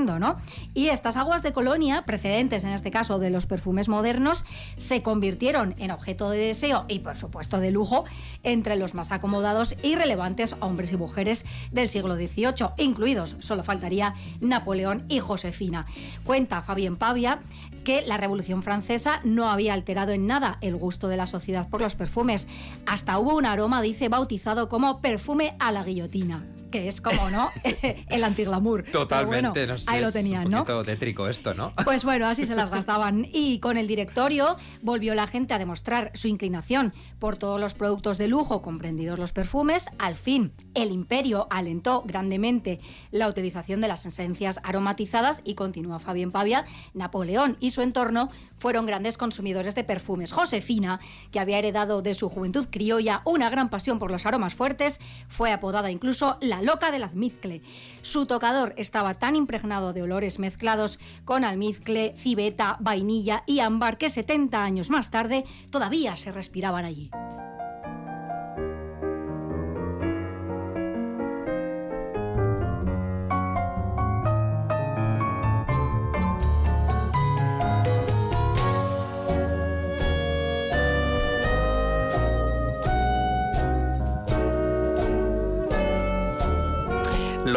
Y 0.74 0.90
estas 0.90 1.18
aguas 1.18 1.44
de 1.44 1.54
colonia, 1.54 2.04
precedentes 2.04 2.64
en 2.64 2.72
este 2.72 2.92
caso 2.92 3.20
de 3.20 3.30
los 3.30 3.46
perfumes 3.46 3.90
modernos, 3.90 4.46
se 4.78 5.02
convirtieron 5.02 5.76
en 5.78 5.92
objeto 5.92 6.30
de 6.30 6.38
deseo 6.40 6.86
y 6.88 7.00
por 7.00 7.18
supuesto 7.18 7.60
de 7.60 7.72
lujo 7.72 8.06
entre 8.44 8.76
los 8.76 8.94
más 8.94 9.12
acomodados 9.12 9.76
y 9.84 9.96
relevantes 9.96 10.56
hombres 10.60 10.92
y 10.92 10.98
mujeres 10.98 11.46
del 11.72 11.90
siglo 11.90 12.16
XVIII, 12.16 12.70
incluidos, 12.78 13.38
solo 13.40 13.64
faltaría, 13.64 14.16
Napoleón 14.40 15.06
y 15.10 15.20
Josefina. 15.20 15.86
Cuenta 16.24 16.62
Fabien 16.62 16.96
Pavia 16.96 17.40
que 17.84 18.02
la 18.02 18.18
Revolución 18.18 18.62
Francesa 18.62 19.22
no 19.24 19.50
había 19.50 19.74
alterado 19.74 20.12
en 20.12 20.28
nada 20.28 20.58
el 20.62 20.76
gusto 20.76 21.08
de 21.08 21.18
la 21.18 21.28
sociedad 21.28 21.68
por 21.70 21.82
los 21.82 21.96
perfumes. 21.96 22.48
Hasta 22.86 23.18
hubo 23.18 23.36
un 23.36 23.46
aroma, 23.46 23.82
dice, 23.82 24.10
bautizado 24.10 24.70
como 24.70 25.02
perfume 25.02 25.56
a 25.60 25.72
la 25.72 25.84
guillotina 25.84 26.44
que 26.70 26.88
es 26.88 27.02
como, 27.02 27.30
¿no? 27.30 27.50
el 28.10 28.24
antiglamour. 28.24 28.84
Totalmente, 28.84 29.68
no 29.68 29.78
sé, 29.78 29.86
ahí 29.88 30.02
lo 30.02 30.12
tenían, 30.12 30.46
un 30.46 30.52
¿no? 30.52 30.84
tétrico 30.84 31.28
esto, 31.28 31.54
¿no? 31.54 31.74
Pues 31.84 32.04
bueno, 32.04 32.28
así 32.28 32.46
se 32.46 32.56
las 32.56 32.72
gastaban. 32.72 33.28
Y 33.32 33.60
con 33.60 33.78
el 33.78 33.88
directorio 33.88 34.58
volvió 34.82 35.16
la 35.16 35.28
gente 35.28 35.54
a 35.54 35.60
demostrar 35.60 36.12
su 36.14 36.28
inclinación 36.28 36.94
por 37.18 37.38
todos 37.38 37.60
los 37.60 37.74
productos 37.74 38.18
de 38.18 38.28
lujo, 38.28 38.62
comprendidos 38.62 39.18
los 39.18 39.32
perfumes. 39.32 39.88
Al 39.98 40.16
fin, 40.16 40.54
el 40.76 40.92
imperio 40.92 41.48
alentó 41.50 42.04
grandemente 42.06 42.80
la 43.12 43.28
utilización 43.28 43.82
de 43.82 43.88
las 43.88 44.06
esencias 44.06 44.60
aromatizadas 44.64 45.42
y 45.44 45.56
continúa 45.56 46.00
Fabien 46.00 46.32
Pavia, 46.32 46.66
Napoleón 46.94 47.58
y 47.60 47.72
su 47.72 47.82
entorno 47.82 48.30
fueron 48.60 48.86
grandes 48.86 49.18
consumidores 49.18 49.74
de 49.74 49.84
perfumes. 49.84 50.32
Josefina, 50.32 51.00
que 51.32 51.40
había 51.40 51.58
heredado 51.58 52.02
de 52.02 52.14
su 52.14 52.30
juventud 52.30 52.68
criolla 52.70 53.22
una 53.26 53.50
gran 53.50 53.70
pasión 53.70 54.00
por 54.00 54.12
los 54.12 54.26
aromas 54.26 54.54
fuertes, 54.54 55.00
fue 55.28 55.52
apodada 55.52 55.92
incluso 55.92 56.38
loca 56.62 56.92
del 56.92 57.04
almizcle. 57.04 57.62
Su 58.02 58.26
tocador 58.26 58.74
estaba 58.78 59.16
tan 59.16 59.36
impregnado 59.36 59.94
de 59.94 60.04
olores 60.04 60.40
mezclados 60.40 61.00
con 61.26 61.44
almizcle, 61.44 62.14
civeta, 62.16 62.78
vainilla 62.80 63.44
y 63.46 63.60
ámbar 63.60 63.98
que 63.98 64.10
70 64.10 64.62
años 64.64 64.90
más 64.90 65.12
tarde 65.12 65.46
todavía 65.72 66.18
se 66.18 66.32
respiraban 66.32 66.86
allí. 66.86 67.12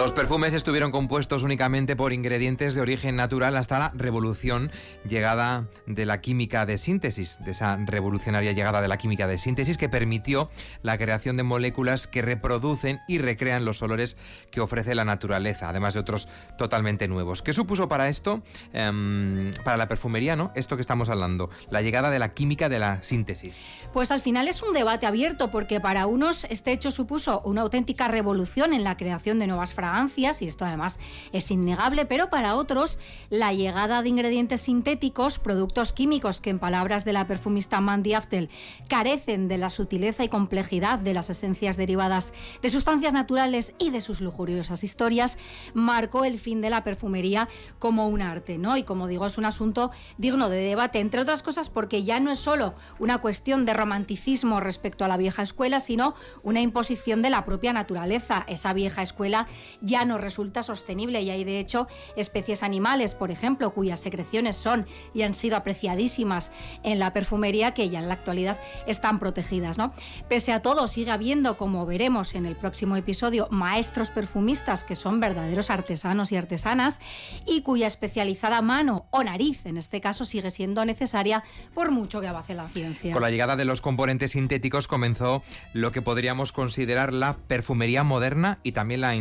Los 0.02 0.10
perfumes 0.10 0.52
estuvieron 0.52 0.90
compuestos 0.90 1.44
únicamente 1.44 1.94
por 1.94 2.12
ingredientes 2.12 2.74
de 2.74 2.80
origen 2.80 3.14
natural 3.14 3.56
hasta 3.56 3.78
la 3.78 3.92
revolución 3.94 4.72
llegada 5.08 5.68
de 5.86 6.06
la 6.06 6.20
química 6.20 6.66
de 6.66 6.76
síntesis, 6.76 7.38
de 7.44 7.52
esa 7.52 7.76
revolucionaria 7.76 8.50
llegada 8.50 8.80
de 8.80 8.88
la 8.88 8.96
química 8.96 9.28
de 9.28 9.38
síntesis 9.38 9.78
que 9.78 9.88
permitió 9.88 10.50
la 10.82 10.98
creación 10.98 11.36
de 11.36 11.44
moléculas 11.44 12.08
que 12.08 12.20
reproducen 12.20 12.98
y 13.06 13.18
recrean 13.18 13.64
los 13.64 13.80
olores 13.80 14.16
que 14.50 14.60
ofrece 14.60 14.96
la 14.96 15.04
naturaleza, 15.04 15.68
además 15.68 15.94
de 15.94 16.00
otros 16.00 16.28
totalmente 16.58 17.06
nuevos. 17.06 17.40
¿Qué 17.40 17.52
supuso 17.52 17.88
para 17.88 18.08
esto, 18.08 18.42
em, 18.72 19.52
para 19.62 19.76
la 19.76 19.86
perfumería, 19.86 20.34
no? 20.34 20.50
Esto 20.56 20.74
que 20.74 20.82
estamos 20.82 21.10
hablando, 21.10 21.48
la 21.70 21.80
llegada 21.80 22.10
de 22.10 22.18
la 22.18 22.34
química 22.34 22.68
de 22.68 22.80
la 22.80 23.00
síntesis. 23.04 23.64
Pues 23.92 24.10
al 24.10 24.20
final 24.20 24.48
es 24.48 24.64
un 24.64 24.72
debate 24.72 25.06
abierto 25.06 25.52
porque 25.52 25.78
para 25.78 26.08
unos 26.08 26.42
este 26.50 26.72
hecho 26.72 26.90
supuso 26.90 27.40
una 27.44 27.60
auténtica 27.62 28.08
revolución 28.08 28.72
en 28.72 28.82
la 28.82 28.96
creación 28.96 29.38
de 29.38 29.46
nuevas 29.46 29.74
fragancias, 29.74 29.91
y 30.40 30.46
esto 30.46 30.64
además 30.64 30.98
es 31.32 31.50
innegable, 31.50 32.06
pero 32.06 32.30
para 32.30 32.54
otros 32.54 32.98
la 33.28 33.52
llegada 33.52 34.00
de 34.00 34.08
ingredientes 34.08 34.62
sintéticos, 34.62 35.38
productos 35.38 35.92
químicos 35.92 36.40
que 36.40 36.48
en 36.48 36.58
palabras 36.58 37.04
de 37.04 37.12
la 37.12 37.26
perfumista 37.26 37.80
Mandy 37.82 38.14
Aftel 38.14 38.48
carecen 38.88 39.48
de 39.48 39.58
la 39.58 39.68
sutileza 39.68 40.24
y 40.24 40.28
complejidad 40.28 40.98
de 40.98 41.12
las 41.12 41.28
esencias 41.28 41.76
derivadas 41.76 42.32
de 42.62 42.70
sustancias 42.70 43.12
naturales 43.12 43.74
y 43.78 43.90
de 43.90 44.00
sus 44.00 44.22
lujuriosas 44.22 44.82
historias, 44.82 45.36
marcó 45.74 46.24
el 46.24 46.38
fin 46.38 46.62
de 46.62 46.70
la 46.70 46.84
perfumería 46.84 47.48
como 47.78 48.08
un 48.08 48.22
arte, 48.22 48.56
¿no? 48.56 48.78
Y 48.78 48.84
como 48.84 49.08
digo, 49.08 49.26
es 49.26 49.36
un 49.36 49.44
asunto 49.44 49.90
digno 50.16 50.48
de 50.48 50.56
debate, 50.56 51.00
entre 51.00 51.20
otras 51.20 51.42
cosas 51.42 51.68
porque 51.68 52.02
ya 52.02 52.18
no 52.18 52.30
es 52.30 52.38
solo 52.38 52.74
una 52.98 53.18
cuestión 53.18 53.66
de 53.66 53.74
romanticismo 53.74 54.58
respecto 54.58 55.04
a 55.04 55.08
la 55.08 55.18
vieja 55.18 55.42
escuela, 55.42 55.80
sino 55.80 56.14
una 56.42 56.62
imposición 56.62 57.20
de 57.20 57.28
la 57.28 57.44
propia 57.44 57.74
naturaleza. 57.74 58.44
Esa 58.46 58.72
vieja 58.72 59.02
escuela 59.02 59.46
ya 59.82 60.04
no 60.04 60.18
resulta 60.18 60.62
sostenible 60.62 61.20
y 61.20 61.30
hay 61.30 61.44
de 61.44 61.58
hecho 61.58 61.86
especies 62.16 62.62
animales, 62.62 63.14
por 63.14 63.30
ejemplo, 63.30 63.72
cuyas 63.74 64.00
secreciones 64.00 64.56
son 64.56 64.86
y 65.12 65.22
han 65.22 65.34
sido 65.34 65.56
apreciadísimas 65.56 66.52
en 66.82 66.98
la 66.98 67.12
perfumería 67.12 67.74
que 67.74 67.90
ya 67.90 67.98
en 67.98 68.08
la 68.08 68.14
actualidad 68.14 68.60
están 68.86 69.18
protegidas. 69.18 69.78
¿no? 69.78 69.92
Pese 70.28 70.52
a 70.52 70.62
todo, 70.62 70.86
sigue 70.86 71.10
habiendo, 71.10 71.56
como 71.56 71.84
veremos 71.86 72.34
en 72.34 72.46
el 72.46 72.56
próximo 72.56 72.96
episodio, 72.96 73.48
maestros 73.50 74.10
perfumistas 74.10 74.84
que 74.84 74.94
son 74.94 75.20
verdaderos 75.20 75.70
artesanos 75.70 76.32
y 76.32 76.36
artesanas 76.36 77.00
y 77.46 77.62
cuya 77.62 77.86
especializada 77.86 78.62
mano 78.62 79.06
o 79.10 79.22
nariz, 79.24 79.66
en 79.66 79.76
este 79.76 80.00
caso, 80.00 80.24
sigue 80.24 80.50
siendo 80.50 80.84
necesaria 80.84 81.42
por 81.74 81.90
mucho 81.90 82.20
que 82.20 82.28
avance 82.28 82.54
la 82.54 82.68
ciencia. 82.68 83.12
Con 83.12 83.22
la 83.22 83.30
llegada 83.30 83.56
de 83.56 83.64
los 83.64 83.80
componentes 83.80 84.32
sintéticos 84.32 84.86
comenzó 84.86 85.42
lo 85.72 85.92
que 85.92 86.02
podríamos 86.02 86.52
considerar 86.52 87.12
la 87.12 87.36
perfumería 87.36 88.04
moderna 88.04 88.58
y 88.62 88.72
también 88.72 89.00
la 89.00 89.14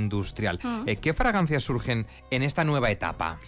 Mm. 0.61 0.83
Eh, 0.87 0.95
¿Qué 0.97 1.13
fragancias 1.13 1.63
surgen 1.63 2.07
en 2.29 2.43
esta 2.43 2.63
nueva 2.63 2.91
etapa? 2.91 3.39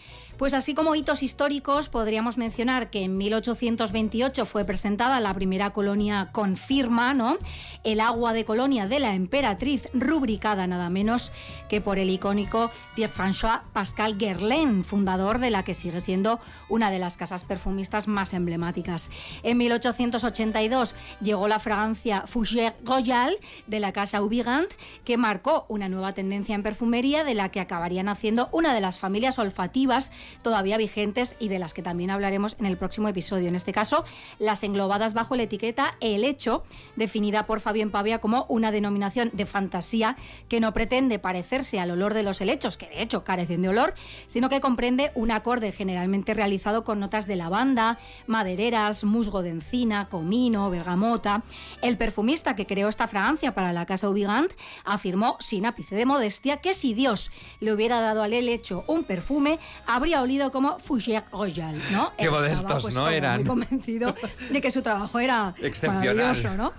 Pues 0.44 0.54
así 0.54 0.74
como 0.74 0.94
hitos 0.94 1.24
históricos, 1.24 1.88
podríamos 1.88 2.38
mencionar 2.38 2.90
que 2.90 3.06
en 3.06 3.16
1828 3.16 4.46
fue 4.46 4.66
presentada 4.66 5.22
la 5.22 5.34
primera 5.34 5.70
colonia 5.70 6.32
con 6.34 6.58
firma, 6.58 7.14
¿no? 7.14 7.38
El 7.86 8.02
agua 8.02 8.34
de 8.34 8.44
colonia 8.44 8.86
de 8.86 9.00
la 9.00 9.16
emperatriz, 9.16 9.88
rubricada 9.94 10.68
nada 10.68 10.90
menos 10.90 11.32
que 11.70 11.80
por 11.80 11.98
el 11.98 12.10
icónico 12.10 12.72
Pierre-François 12.98 13.62
Pascal 13.72 14.18
Guerlain, 14.18 14.84
fundador 14.84 15.40
de 15.40 15.50
la 15.50 15.64
que 15.64 15.74
sigue 15.74 16.02
siendo 16.02 16.42
una 16.68 16.92
de 16.92 17.00
las 17.00 17.16
casas 17.16 17.46
perfumistas 17.46 18.10
más 18.10 18.34
emblemáticas. 18.34 19.12
En 19.44 19.58
1882 19.58 20.94
llegó 21.22 21.48
la 21.48 21.60
fragancia 21.60 22.26
Fougère 22.28 22.76
Royal 22.84 23.38
de 23.68 23.80
la 23.80 23.94
casa 23.94 24.22
Ubigant, 24.22 24.74
que 25.06 25.16
marcó 25.16 25.66
una 25.70 25.88
nueva 25.88 26.12
tendencia 26.12 26.54
en 26.54 26.64
perfumería 26.64 27.24
de 27.24 27.34
la 27.34 27.48
que 27.48 27.62
acabarían 27.62 28.10
haciendo 28.10 28.50
una 28.52 28.74
de 28.74 28.82
las 28.82 29.00
familias 29.00 29.40
olfativas 29.40 30.12
todavía 30.42 30.78
vigentes 30.78 31.36
y 31.40 31.48
de 31.48 31.60
las 31.60 31.74
que 31.74 31.82
también 31.82 32.10
hablaremos 32.10 32.56
en 32.60 32.66
el 32.66 32.78
próximo 32.78 33.08
episodio. 33.08 33.48
En 33.48 33.56
este 33.56 33.74
caso, 33.74 34.04
las 34.40 34.64
englobadas 34.64 35.14
bajo 35.14 35.36
la 35.36 35.44
etiqueta 35.44 35.96
El 36.00 36.24
Hecho, 36.24 36.64
definida 36.96 37.46
por 37.46 37.60
Fabián 37.60 37.92
Pavia 37.92 38.20
como 38.20 38.46
una 38.50 38.72
denominación 38.72 39.32
de 39.34 39.46
fantasía 39.46 40.18
que 40.50 40.60
no 40.60 40.74
pretende 40.74 41.20
parecerse 41.20 41.80
al 41.80 41.92
olor 41.92 42.14
de 42.14 42.24
los 42.24 42.42
helechos, 42.42 42.78
que 42.78 42.88
de 42.88 43.02
hecho 43.02 43.24
carecen 43.24 43.62
de 43.62 43.70
olor, 43.70 43.94
sino 44.28 44.50
que 44.50 44.62
comprende 44.62 45.12
un 45.16 45.32
acorde 45.32 45.72
generalmente 45.72 46.34
realizado 46.34 46.84
con 46.84 47.00
notas 47.00 47.28
de 47.28 47.36
lavanda, 47.36 48.00
madereras, 48.28 49.04
musgo 49.04 49.42
de 49.42 49.50
encina, 49.50 50.10
comino, 50.10 50.70
bergamota. 50.70 51.44
El 51.82 51.98
perfumista 51.98 52.56
que 52.56 52.66
creó 52.66 52.88
esta 52.88 53.08
fragancia 53.08 53.54
para 53.54 53.74
la 53.74 53.86
casa 53.86 54.10
Ubigant 54.10 54.52
afirmó 54.86 55.38
sin 55.40 55.66
ápice 55.66 55.96
de 55.96 56.06
modestia 56.06 56.58
que 56.58 56.74
si 56.74 56.94
Dios 56.94 57.32
le 57.60 57.74
hubiera 57.74 58.02
dado 58.02 58.24
al 58.24 58.34
helecho 58.34 58.84
un 58.88 59.04
perfume, 59.04 59.60
habría 59.86 60.13
olido 60.22 60.52
como 60.52 60.80
Fougère 60.80 61.24
Royal, 61.32 61.76
¿no? 61.92 62.12
Qué 62.18 62.30
modestos, 62.30 62.84
pues, 62.84 62.96
¿no? 62.96 63.10
Eran. 63.10 63.38
Muy 63.38 63.48
convencido 63.48 64.14
de 64.52 64.62
que 64.62 64.72
su 64.72 64.82
trabajo 64.82 65.20
era 65.20 65.54
maravilloso, 65.88 66.56
¿no? 66.56 66.74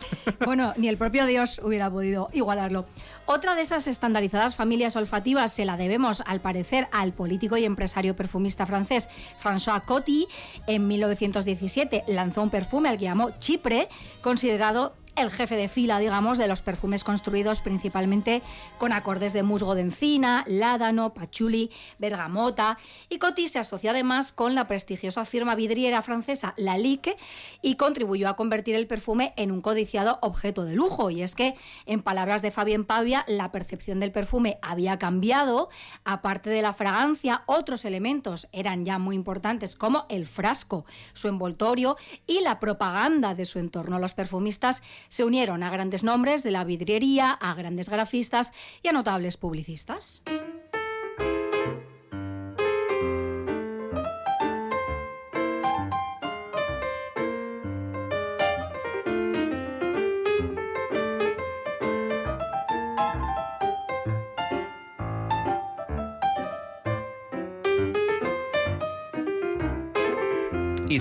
Bueno, 0.45 0.73
ni 0.77 0.89
el 0.89 0.97
propio 0.97 1.27
Dios 1.27 1.61
hubiera 1.63 1.91
podido 1.91 2.29
igualarlo. 2.33 2.87
Otra 3.27 3.55
de 3.55 3.63
esas 3.63 3.87
estandarizadas 3.87 4.55
familias 4.55 4.97
olfativas 4.97 5.53
se 5.53 5.65
la 5.65 5.79
debemos, 5.79 6.23
al 6.27 6.41
parecer, 6.41 6.89
al 6.93 7.15
político 7.15 7.57
y 7.57 7.65
empresario 7.65 8.15
perfumista 8.15 8.67
francés 8.67 9.09
François 9.43 9.83
Coty. 9.83 10.27
En 10.67 10.87
1917 10.87 12.05
lanzó 12.09 12.43
un 12.43 12.51
perfume 12.51 12.91
al 12.91 12.99
que 12.99 13.05
llamó 13.05 13.31
Chipre, 13.39 13.89
considerado 14.21 14.95
el 15.17 15.31
jefe 15.31 15.57
de 15.57 15.69
fila, 15.69 15.99
digamos, 15.99 16.39
de 16.39 16.49
los 16.49 16.63
perfumes 16.63 17.05
construidos 17.05 17.61
principalmente 17.61 18.43
con 18.79 18.93
acordes 18.93 19.33
de 19.33 19.43
musgo 19.43 19.75
de 19.75 19.83
encina, 19.83 20.45
ládano, 20.47 21.15
pachuli, 21.15 21.71
bergamota. 21.99 22.79
Y 23.09 23.19
Coty 23.19 23.49
se 23.49 23.59
asoció 23.59 23.91
además 23.91 24.33
con 24.33 24.55
la 24.55 24.67
prestigiosa 24.67 25.25
firma 25.25 25.55
vidriera 25.55 26.03
francesa 26.03 26.55
Lalique 26.57 27.17
y 27.63 27.77
contribuyó 27.77 28.29
a 28.29 28.37
convertir 28.37 28.75
el 28.75 28.87
perfume 28.87 29.33
en 29.37 29.53
un 29.53 29.61
codiciado 29.61 30.19
objeto 30.23 30.65
de 30.65 30.75
lujo. 30.75 31.11
Y 31.11 31.23
es 31.23 31.35
que, 31.35 31.55
en 31.87 32.03
palabras 32.03 32.43
de 32.43 32.51
Fabien 32.51 32.85
Pavia, 32.85 33.25
la 33.29 33.53
percepción 33.53 34.01
del 34.01 34.13
perfume 34.13 34.59
había 34.63 34.99
cambiado. 34.99 35.69
Aparte 36.05 36.51
de 36.51 36.63
la 36.63 36.73
fragancia, 36.73 37.43
otros 37.47 37.85
elementos 37.85 38.49
eran 38.53 38.85
ya 38.85 38.99
muy 38.99 39.17
importantes, 39.17 39.77
como 39.77 40.07
el 40.09 40.27
frasco, 40.27 40.85
su 41.13 41.29
envoltorio 41.29 41.97
y 42.27 42.41
la 42.41 42.59
propaganda 42.59 43.35
de 43.35 43.45
su 43.45 43.59
entorno. 43.59 43.99
Los 43.99 44.15
perfumistas 44.15 44.83
se 45.09 45.25
unieron 45.25 45.63
a 45.63 45.71
grandes 45.71 46.05
nombres 46.05 46.43
de 46.43 46.51
la 46.51 46.65
vidriería, 46.65 47.31
a 47.31 47.55
grandes 47.55 47.89
grafistas 47.89 48.53
y 48.83 48.89
a 48.89 48.93
notables 48.93 49.37
publicistas. 49.37 50.23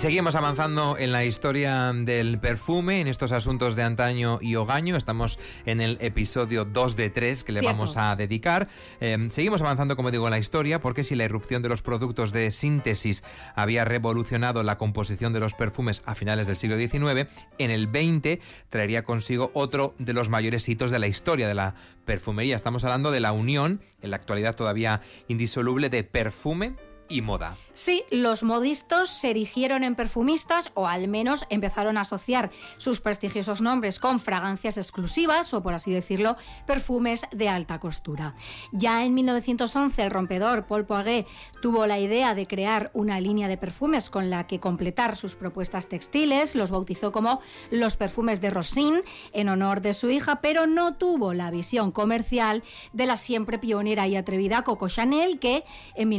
Seguimos 0.04 0.36
avanzando 0.36 0.98
en 0.98 1.14
la 1.14 1.24
historia 1.24 1.94
del 1.94 2.38
perfume, 2.38 3.00
en 3.00 3.08
estos 3.08 3.32
asuntos 3.32 3.74
de 3.78 3.84
antaño 3.84 4.38
y 4.42 4.56
hogaño. 4.56 4.98
Estamos 4.98 5.40
en 5.66 5.80
el 5.80 5.98
episodio 6.02 6.66
2 6.66 6.98
de 6.98 7.10
3 7.10 7.46
que 7.46 7.54
le 7.54 7.62
vamos 7.62 7.96
a 7.96 8.14
dedicar. 8.18 8.68
Eh, 9.00 9.30
seguimos 9.32 9.62
avanzando, 9.62 9.96
como 9.96 10.12
digo, 10.12 10.28
en 10.28 10.32
la 10.32 10.40
historia, 10.40 10.82
porque 10.82 11.04
si 11.04 11.16
la 11.16 11.24
irrupción 11.24 11.62
de 11.62 11.70
los 11.70 11.82
productos 11.82 12.34
de 12.34 12.52
síntesis 12.52 13.24
había 13.56 13.86
revolucionado 13.86 14.62
la 14.62 14.78
composición 14.78 15.32
de 15.32 15.40
los 15.40 15.54
perfumes 15.54 16.04
a 16.06 16.16
finales 16.16 16.48
del 16.48 16.58
siglo 16.58 16.78
XIX, 16.78 17.30
en 17.58 17.72
el 17.72 17.88
20 17.88 18.42
traería 18.70 19.06
consigo 19.06 19.52
otro 19.54 19.96
de 20.00 20.12
los 20.12 20.28
mayores 20.28 20.68
hitos 20.68 20.92
de 20.92 21.00
la 21.00 21.08
historia 21.08 21.48
de 21.48 21.54
la 21.54 21.76
perfumería. 22.04 22.58
Estamos 22.58 22.84
hablando 22.84 23.10
de 23.10 23.22
la 23.22 23.32
unión, 23.32 23.80
en 24.02 24.12
la 24.12 24.18
actualidad 24.18 24.54
todavía 24.54 25.00
indisoluble, 25.30 25.90
de 25.90 26.04
perfume 26.04 26.76
y 27.10 27.22
moda. 27.22 27.58
Sí, 27.76 28.04
los 28.12 28.44
modistos 28.44 29.10
se 29.10 29.32
erigieron 29.32 29.84
en 29.84 29.96
perfumistas 29.96 30.72
o 30.76 30.88
al 30.88 31.08
menos 31.08 31.46
empezaron 31.50 31.98
a 31.98 32.02
asociar 32.02 32.52
sus 32.78 33.02
prestigiosos 33.02 33.62
nombres 33.62 34.00
con 34.00 34.20
fragancias 34.20 34.78
exclusivas 34.78 35.56
o, 35.56 35.64
por 35.64 35.74
así 35.74 35.92
decirlo, 35.92 36.38
perfumes 36.68 37.26
de 37.32 37.50
alta 37.50 37.80
costura. 37.80 38.36
Ya 38.72 39.04
en 39.04 39.16
1911 39.16 40.04
el 40.04 40.12
rompedor 40.12 40.68
Paul 40.68 40.86
Poiret 40.86 41.28
tuvo 41.64 41.88
la 41.88 42.00
idea 42.00 42.36
de 42.36 42.46
crear 42.46 42.92
una 42.94 43.20
línea 43.20 43.48
de 43.48 43.58
perfumes 43.58 44.12
con 44.12 44.30
la 44.30 44.46
que 44.46 44.60
completar 44.60 45.16
sus 45.16 45.36
propuestas 45.36 45.88
textiles, 45.88 46.56
los 46.56 46.70
bautizó 46.70 47.12
como 47.12 47.42
los 47.72 47.96
perfumes 47.96 48.40
de 48.40 48.52
Rosin 48.52 49.02
en 49.32 49.50
honor 49.50 49.82
de 49.82 49.94
su 49.94 50.12
hija, 50.12 50.42
pero 50.42 50.68
no 50.68 50.96
tuvo 50.96 51.34
la 51.34 51.50
visión 51.50 51.92
comercial 51.92 52.64
de 52.92 53.08
la 53.08 53.18
siempre 53.18 53.58
pionera 53.58 54.08
y 54.08 54.16
atrevida 54.16 54.64
Coco 54.64 54.90
Chanel 54.90 55.40
que 55.40 55.64
en 55.96 56.10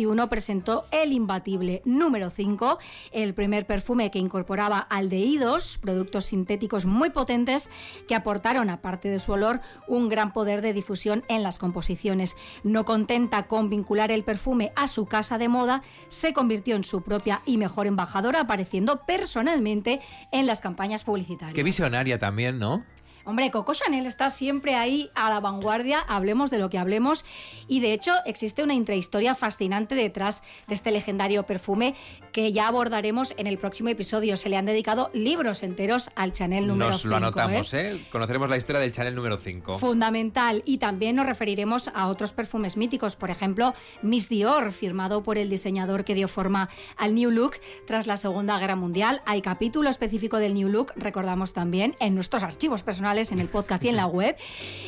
1921 0.00 0.28
presentó 0.28 0.86
el 0.90 1.12
imbatible 1.12 1.82
número 1.84 2.30
5, 2.30 2.78
el 3.12 3.34
primer 3.34 3.66
perfume 3.66 4.10
que 4.10 4.18
incorporaba 4.18 4.78
aldehídos, 4.78 5.78
productos 5.78 6.26
sintéticos 6.26 6.86
muy 6.86 7.10
potentes 7.10 7.68
que 8.08 8.14
aportaron, 8.14 8.70
aparte 8.70 9.08
de 9.08 9.18
su 9.18 9.32
olor, 9.32 9.60
un 9.86 10.08
gran 10.08 10.32
poder 10.32 10.62
de 10.62 10.72
difusión 10.72 11.22
en 11.28 11.42
las 11.42 11.58
composiciones. 11.58 12.36
No 12.64 12.84
contenta 12.84 13.46
con 13.46 13.68
vincular 13.68 14.10
el 14.10 14.24
perfume 14.24 14.72
a 14.74 14.88
su 14.88 15.06
casa 15.06 15.38
de 15.38 15.48
moda, 15.48 15.82
se 16.08 16.32
convirtió 16.32 16.76
en 16.76 16.84
su 16.84 17.02
propia 17.02 17.42
y 17.44 17.58
mejor 17.58 17.86
embajadora, 17.86 18.40
apareciendo 18.40 19.00
personalmente 19.06 20.00
en 20.32 20.46
las 20.46 20.60
campañas 20.60 21.04
publicitarias. 21.04 21.54
Qué 21.54 21.62
visionaria 21.62 22.18
también, 22.18 22.58
¿no? 22.58 22.84
Hombre, 23.30 23.52
Coco 23.52 23.74
Chanel 23.74 24.06
está 24.06 24.28
siempre 24.28 24.74
ahí 24.74 25.08
a 25.14 25.30
la 25.30 25.38
vanguardia, 25.38 26.00
hablemos 26.00 26.50
de 26.50 26.58
lo 26.58 26.68
que 26.68 26.78
hablemos, 26.78 27.24
y 27.68 27.78
de 27.78 27.92
hecho 27.92 28.12
existe 28.26 28.64
una 28.64 28.74
intrahistoria 28.74 29.36
fascinante 29.36 29.94
detrás 29.94 30.42
de 30.66 30.74
este 30.74 30.90
legendario 30.90 31.44
perfume 31.44 31.94
que 32.32 32.52
ya 32.52 32.66
abordaremos 32.66 33.32
en 33.36 33.46
el 33.46 33.56
próximo 33.56 33.88
episodio. 33.88 34.36
Se 34.36 34.48
le 34.48 34.56
han 34.56 34.66
dedicado 34.66 35.10
libros 35.14 35.62
enteros 35.62 36.10
al 36.16 36.32
Chanel 36.32 36.66
número 36.66 36.92
5. 36.92 36.96
Nos 36.96 37.04
lo 37.04 37.16
anotamos, 37.16 37.72
¿eh? 37.72 37.92
¿eh? 37.92 38.00
Conoceremos 38.10 38.50
la 38.50 38.56
historia 38.56 38.80
del 38.80 38.90
Chanel 38.90 39.14
número 39.14 39.36
5. 39.36 39.78
Fundamental, 39.78 40.64
y 40.66 40.78
también 40.78 41.14
nos 41.14 41.26
referiremos 41.26 41.86
a 41.94 42.08
otros 42.08 42.32
perfumes 42.32 42.76
míticos, 42.76 43.14
por 43.14 43.30
ejemplo, 43.30 43.74
Miss 44.02 44.28
Dior, 44.28 44.72
firmado 44.72 45.22
por 45.22 45.38
el 45.38 45.50
diseñador 45.50 46.04
que 46.04 46.16
dio 46.16 46.26
forma 46.26 46.68
al 46.96 47.14
New 47.14 47.30
Look 47.30 47.58
tras 47.86 48.08
la 48.08 48.16
Segunda 48.16 48.58
Guerra 48.58 48.74
Mundial. 48.74 49.22
Hay 49.24 49.40
capítulo 49.40 49.88
específico 49.88 50.38
del 50.38 50.54
New 50.54 50.68
Look, 50.68 50.94
recordamos 50.96 51.52
también, 51.52 51.94
en 52.00 52.16
nuestros 52.16 52.42
archivos 52.42 52.82
personales 52.82 53.19
en 53.20 53.40
el 53.40 53.48
podcast 53.48 53.84
y 53.84 53.88
en 53.88 53.96
la 53.96 54.06
web. 54.06 54.36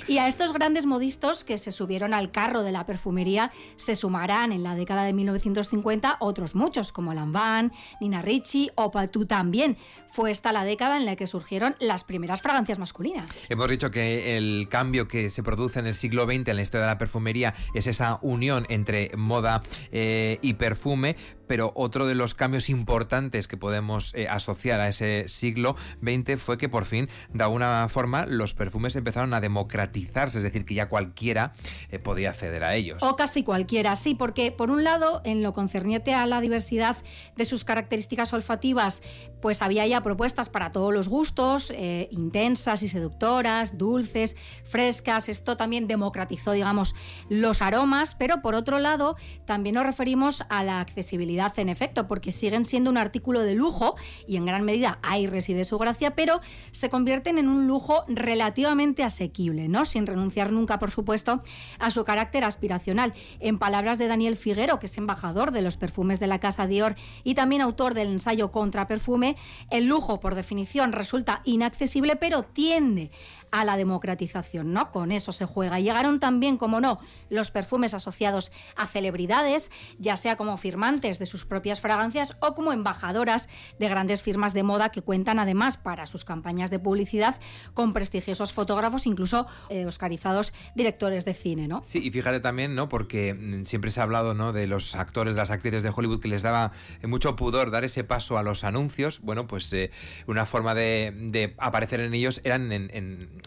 Y 0.08 0.18
a 0.18 0.26
estos 0.26 0.52
grandes 0.52 0.86
modistos 0.86 1.44
que 1.44 1.58
se 1.58 1.70
subieron 1.70 2.14
al 2.14 2.30
carro 2.30 2.62
de 2.62 2.72
la 2.72 2.86
perfumería 2.86 3.52
se 3.76 3.94
sumarán 3.94 4.52
en 4.52 4.62
la 4.62 4.74
década 4.74 5.04
de 5.04 5.12
1950 5.12 6.16
otros 6.20 6.54
muchos, 6.54 6.92
como 6.92 7.12
Lanvin, 7.12 7.72
Nina 8.00 8.22
Ricci 8.22 8.70
o 8.74 8.90
Patou 8.90 9.26
también. 9.26 9.76
Fue 10.08 10.30
esta 10.30 10.52
la 10.52 10.64
década 10.64 10.96
en 10.96 11.06
la 11.06 11.16
que 11.16 11.26
surgieron 11.26 11.74
las 11.80 12.04
primeras 12.04 12.42
fragancias 12.42 12.78
masculinas. 12.78 13.50
Hemos 13.50 13.68
dicho 13.68 13.90
que 13.90 14.36
el 14.36 14.68
cambio 14.68 15.08
que 15.08 15.30
se 15.30 15.42
produce 15.42 15.78
en 15.78 15.86
el 15.86 15.94
siglo 15.94 16.26
XX 16.26 16.48
en 16.48 16.56
la 16.56 16.62
historia 16.62 16.86
de 16.86 16.92
la 16.92 16.98
perfumería 16.98 17.54
es 17.74 17.86
esa 17.86 18.18
unión 18.22 18.66
entre 18.68 19.10
moda 19.16 19.62
eh, 19.90 20.38
y 20.42 20.54
perfume, 20.54 21.16
pero 21.46 21.72
otro 21.74 22.06
de 22.06 22.14
los 22.14 22.34
cambios 22.34 22.68
importantes 22.68 23.48
que 23.48 23.56
podemos 23.56 24.14
eh, 24.14 24.28
asociar 24.28 24.80
a 24.80 24.88
ese 24.88 25.28
siglo 25.28 25.76
XX 26.02 26.40
fue 26.40 26.58
que 26.58 26.68
por 26.68 26.84
fin, 26.84 27.08
de 27.32 27.44
alguna 27.44 27.88
forma, 27.88 28.11
los 28.28 28.54
perfumes 28.54 28.96
empezaron 28.96 29.34
a 29.34 29.40
democratizarse, 29.40 30.38
es 30.38 30.44
decir, 30.44 30.64
que 30.64 30.74
ya 30.74 30.88
cualquiera 30.88 31.52
eh, 31.90 31.98
podía 31.98 32.30
acceder 32.30 32.64
a 32.64 32.74
ellos. 32.74 33.02
O 33.02 33.16
casi 33.16 33.42
cualquiera, 33.42 33.96
sí, 33.96 34.14
porque 34.14 34.52
por 34.52 34.70
un 34.70 34.84
lado, 34.84 35.22
en 35.24 35.42
lo 35.42 35.52
concerniente 35.52 36.14
a 36.14 36.26
la 36.26 36.40
diversidad 36.40 36.96
de 37.36 37.44
sus 37.44 37.64
características 37.64 38.32
olfativas, 38.32 39.02
pues 39.40 39.60
había 39.60 39.86
ya 39.86 40.00
propuestas 40.02 40.48
para 40.48 40.70
todos 40.70 40.94
los 40.94 41.08
gustos, 41.08 41.72
eh, 41.74 42.08
intensas 42.12 42.82
y 42.82 42.88
seductoras, 42.88 43.76
dulces, 43.76 44.36
frescas. 44.62 45.28
Esto 45.28 45.56
también 45.56 45.88
democratizó, 45.88 46.52
digamos, 46.52 46.94
los 47.28 47.60
aromas, 47.60 48.14
pero 48.14 48.40
por 48.40 48.54
otro 48.54 48.78
lado, 48.78 49.16
también 49.44 49.74
nos 49.74 49.84
referimos 49.84 50.44
a 50.48 50.62
la 50.62 50.80
accesibilidad 50.80 51.52
en 51.58 51.68
efecto, 51.68 52.06
porque 52.06 52.32
siguen 52.32 52.64
siendo 52.64 52.90
un 52.90 52.98
artículo 52.98 53.40
de 53.40 53.54
lujo 53.54 53.96
y 54.26 54.36
en 54.36 54.46
gran 54.46 54.64
medida 54.64 54.98
ahí 55.02 55.26
reside 55.26 55.64
su 55.64 55.78
gracia, 55.78 56.14
pero 56.14 56.40
se 56.70 56.90
convierten 56.90 57.38
en 57.38 57.48
un 57.48 57.66
lujo 57.66 58.01
relativamente 58.08 59.02
asequible, 59.02 59.68
¿no? 59.68 59.84
Sin 59.84 60.06
renunciar 60.06 60.52
nunca, 60.52 60.78
por 60.78 60.90
supuesto, 60.90 61.42
a 61.78 61.90
su 61.90 62.04
carácter 62.04 62.44
aspiracional. 62.44 63.14
En 63.40 63.58
palabras 63.58 63.98
de 63.98 64.08
Daniel 64.08 64.36
Figuero, 64.36 64.78
que 64.78 64.86
es 64.86 64.98
embajador 64.98 65.50
de 65.52 65.62
los 65.62 65.76
perfumes 65.76 66.20
de 66.20 66.26
la 66.26 66.40
casa 66.40 66.66
Dior 66.66 66.96
y 67.24 67.34
también 67.34 67.62
autor 67.62 67.94
del 67.94 68.08
ensayo 68.08 68.50
Contra 68.50 68.86
Perfume, 68.86 69.36
el 69.70 69.84
lujo, 69.84 70.20
por 70.20 70.34
definición, 70.34 70.92
resulta 70.92 71.42
inaccesible, 71.44 72.16
pero 72.16 72.42
tiende 72.42 73.10
a 73.52 73.64
la 73.66 73.76
democratización, 73.76 74.72
¿no? 74.72 74.90
Con 74.90 75.12
eso 75.12 75.30
se 75.30 75.44
juega. 75.44 75.78
Llegaron 75.78 76.18
también, 76.20 76.56
como 76.56 76.80
no, 76.80 76.98
los 77.28 77.50
perfumes 77.50 77.92
asociados 77.92 78.50
a 78.76 78.86
celebridades, 78.86 79.70
ya 79.98 80.16
sea 80.16 80.36
como 80.36 80.56
firmantes 80.56 81.18
de 81.18 81.26
sus 81.26 81.44
propias 81.44 81.80
fragancias 81.80 82.36
o 82.40 82.54
como 82.54 82.72
embajadoras 82.72 83.50
de 83.78 83.88
grandes 83.88 84.22
firmas 84.22 84.54
de 84.54 84.62
moda 84.62 84.88
que 84.88 85.02
cuentan 85.02 85.38
además 85.38 85.76
para 85.76 86.06
sus 86.06 86.24
campañas 86.24 86.70
de 86.70 86.78
publicidad 86.78 87.38
con 87.74 87.91
prestigiosos 87.92 88.52
fotógrafos, 88.52 89.06
incluso 89.06 89.46
eh, 89.68 89.86
oscarizados 89.86 90.52
directores 90.74 91.24
de 91.24 91.34
cine, 91.34 91.68
¿no? 91.68 91.82
Sí, 91.84 92.00
y 92.02 92.10
fíjate 92.10 92.40
también, 92.40 92.74
¿no? 92.74 92.88
Porque 92.88 93.34
mm, 93.34 93.64
siempre 93.64 93.90
se 93.90 94.00
ha 94.00 94.04
hablado, 94.04 94.34
¿no? 94.34 94.52
De 94.52 94.66
los 94.66 94.94
actores, 94.94 95.34
las 95.34 95.50
actrices 95.50 95.82
de 95.82 95.92
Hollywood 95.94 96.20
que 96.20 96.28
les 96.28 96.42
daba 96.42 96.72
eh, 97.02 97.06
mucho 97.06 97.36
pudor 97.36 97.70
dar 97.70 97.84
ese 97.84 98.04
paso 98.04 98.38
a 98.38 98.42
los 98.42 98.64
anuncios. 98.64 99.20
Bueno, 99.20 99.46
pues 99.46 99.72
eh, 99.72 99.90
una 100.26 100.46
forma 100.46 100.74
de, 100.74 101.54
aparecer 101.58 102.00
en 102.00 102.14
ellos 102.14 102.40
eran 102.44 102.72
en 102.72 102.90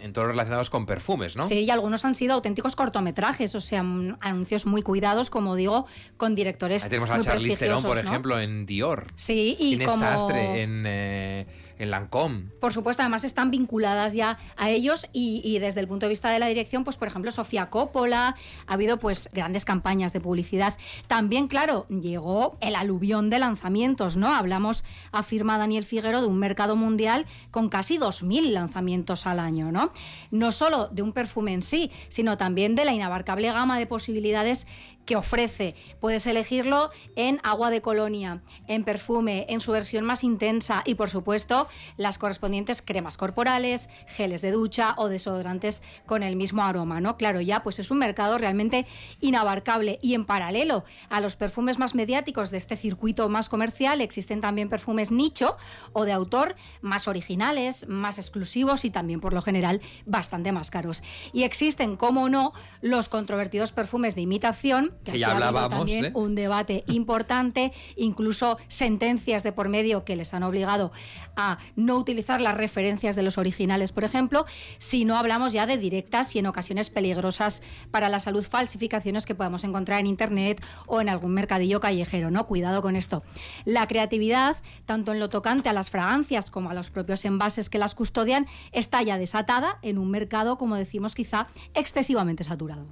en 0.05 0.13
todos 0.13 0.27
relacionados 0.27 0.69
con 0.69 0.85
perfumes, 0.85 1.35
¿no? 1.35 1.43
Sí, 1.43 1.63
y 1.63 1.69
algunos 1.69 2.05
han 2.05 2.15
sido 2.15 2.33
auténticos 2.35 2.75
cortometrajes, 2.75 3.55
o 3.55 3.59
sea, 3.59 3.79
anuncios 4.19 4.65
muy 4.65 4.81
cuidados, 4.81 5.29
como 5.29 5.55
digo, 5.55 5.87
con 6.17 6.35
directores 6.35 6.83
Ahí 6.83 6.89
tenemos 6.89 7.09
a 7.09 7.19
Charlize 7.19 7.57
Theron, 7.57 7.83
por 7.83 7.97
ejemplo, 7.97 8.39
en 8.39 8.65
Dior. 8.65 9.07
Sí, 9.15 9.57
y 9.59 9.77
como... 9.79 9.97
Sastre 9.97 10.61
en... 10.61 10.83
Eh, 10.85 11.47
en 11.77 11.91
Lancôme. 11.91 12.51
Por 12.59 12.73
supuesto, 12.73 13.03
además 13.03 13.23
están 13.23 13.51
vinculadas 13.51 14.13
ya 14.13 14.37
a 14.57 14.69
ellos 14.69 15.07
y, 15.13 15.57
desde 15.59 15.79
el 15.79 15.87
punto 15.87 16.05
de 16.05 16.09
vista 16.09 16.29
de 16.29 16.39
la 16.39 16.47
dirección, 16.47 16.83
pues 16.83 16.97
por 16.97 17.07
ejemplo, 17.07 17.31
Sofía 17.31 17.69
Coppola, 17.69 18.35
ha 18.67 18.73
habido 18.73 18.97
pues 18.97 19.29
grandes 19.33 19.65
campañas 19.65 20.13
de 20.13 20.19
publicidad. 20.19 20.77
También, 21.07 21.47
claro, 21.47 21.87
llegó 21.87 22.57
el 22.61 22.75
aluvión 22.75 23.29
de 23.29 23.39
lanzamientos, 23.39 24.17
¿no? 24.17 24.33
Hablamos, 24.33 24.83
afirma 25.11 25.57
Daniel 25.57 25.83
Figuero, 25.83 26.21
de 26.21 26.27
un 26.27 26.39
mercado 26.39 26.75
mundial 26.75 27.25
con 27.51 27.69
casi 27.69 27.97
2.000 27.97 28.51
lanzamientos 28.51 29.27
al 29.27 29.39
año, 29.39 29.71
¿no? 29.71 29.91
No 30.31 30.51
solo 30.51 30.87
de 30.87 31.01
un 31.01 31.13
perfume 31.13 31.53
en 31.53 31.63
sí, 31.63 31.91
sino 32.07 32.37
también 32.37 32.75
de 32.75 32.85
la 32.85 32.93
inabarcable 32.93 33.51
gama 33.51 33.79
de 33.79 33.87
posibilidades 33.87 34.67
que 35.05 35.15
ofrece. 35.15 35.75
Puedes 35.99 36.25
elegirlo 36.25 36.89
en 37.15 37.39
agua 37.43 37.69
de 37.69 37.81
colonia, 37.81 38.41
en 38.67 38.83
perfume, 38.83 39.45
en 39.49 39.61
su 39.61 39.71
versión 39.71 40.05
más 40.05 40.23
intensa 40.23 40.81
y 40.85 40.95
por 40.95 41.09
supuesto 41.09 41.67
las 41.97 42.17
correspondientes 42.17 42.81
cremas 42.81 43.17
corporales, 43.17 43.89
geles 44.07 44.41
de 44.41 44.51
ducha 44.51 44.95
o 44.97 45.07
desodorantes 45.07 45.81
con 46.05 46.23
el 46.23 46.35
mismo 46.35 46.63
aroma, 46.63 46.99
¿no? 47.01 47.17
Claro, 47.17 47.41
ya 47.41 47.63
pues 47.63 47.79
es 47.79 47.91
un 47.91 47.99
mercado 47.99 48.37
realmente 48.37 48.85
inabarcable 49.21 49.99
y 50.01 50.13
en 50.13 50.25
paralelo 50.25 50.83
a 51.09 51.21
los 51.21 51.35
perfumes 51.35 51.79
más 51.79 51.95
mediáticos 51.95 52.51
de 52.51 52.57
este 52.57 52.77
circuito 52.77 53.29
más 53.29 53.49
comercial 53.49 54.01
existen 54.01 54.41
también 54.41 54.69
perfumes 54.69 55.11
nicho 55.11 55.57
o 55.93 56.05
de 56.05 56.11
autor 56.11 56.55
más 56.81 57.07
originales, 57.07 57.87
más 57.87 58.17
exclusivos 58.17 58.85
y 58.85 58.89
también 58.89 59.21
por 59.21 59.33
lo 59.33 59.41
general 59.41 59.81
bastante 60.05 60.51
más 60.51 60.71
caros. 60.71 61.01
Y 61.33 61.43
existen, 61.43 61.95
como 61.95 62.29
no, 62.29 62.53
los 62.81 63.09
controvertidos 63.09 63.71
perfumes 63.71 64.15
de 64.15 64.21
imitación 64.21 64.94
que, 65.03 65.19
ya 65.19 65.31
hablábamos. 65.31 65.77
También 65.77 66.05
¿eh? 66.05 66.11
un 66.13 66.35
debate 66.35 66.83
importante, 66.87 67.71
incluso 67.95 68.57
sentencias 68.67 69.43
de 69.43 69.51
por 69.51 69.69
medio 69.69 70.03
que 70.03 70.15
les 70.15 70.33
han 70.33 70.43
obligado 70.43 70.91
a 71.35 71.57
no 71.75 71.97
utilizar 71.97 72.41
las 72.41 72.55
referencias 72.55 73.15
de 73.15 73.23
los 73.23 73.37
originales, 73.37 73.91
por 73.91 74.03
ejemplo, 74.03 74.45
si 74.77 75.05
no 75.05 75.17
hablamos 75.17 75.53
ya 75.53 75.65
de 75.65 75.77
directas 75.77 76.35
y 76.35 76.39
en 76.39 76.47
ocasiones 76.47 76.89
peligrosas 76.89 77.61
para 77.91 78.09
la 78.09 78.19
salud 78.19 78.43
falsificaciones 78.43 79.25
que 79.25 79.35
podemos 79.35 79.63
encontrar 79.63 79.99
en 79.99 80.07
internet 80.07 80.65
o 80.85 81.01
en 81.01 81.09
algún 81.09 81.33
mercadillo 81.33 81.79
callejero, 81.79 82.31
¿no? 82.31 82.47
Cuidado 82.47 82.81
con 82.81 82.95
esto. 82.95 83.23
La 83.65 83.87
creatividad, 83.87 84.57
tanto 84.85 85.11
en 85.11 85.19
lo 85.19 85.29
tocante 85.29 85.69
a 85.69 85.73
las 85.73 85.89
fragancias 85.89 86.49
como 86.49 86.69
a 86.69 86.73
los 86.73 86.89
propios 86.89 87.25
envases 87.25 87.69
que 87.69 87.79
las 87.79 87.95
custodian, 87.95 88.47
está 88.71 89.01
ya 89.01 89.17
desatada 89.17 89.79
en 89.81 89.97
un 89.97 90.09
mercado, 90.11 90.57
como 90.57 90.75
decimos, 90.75 91.15
quizá 91.15 91.47
excesivamente 91.73 92.43
saturado. 92.43 92.85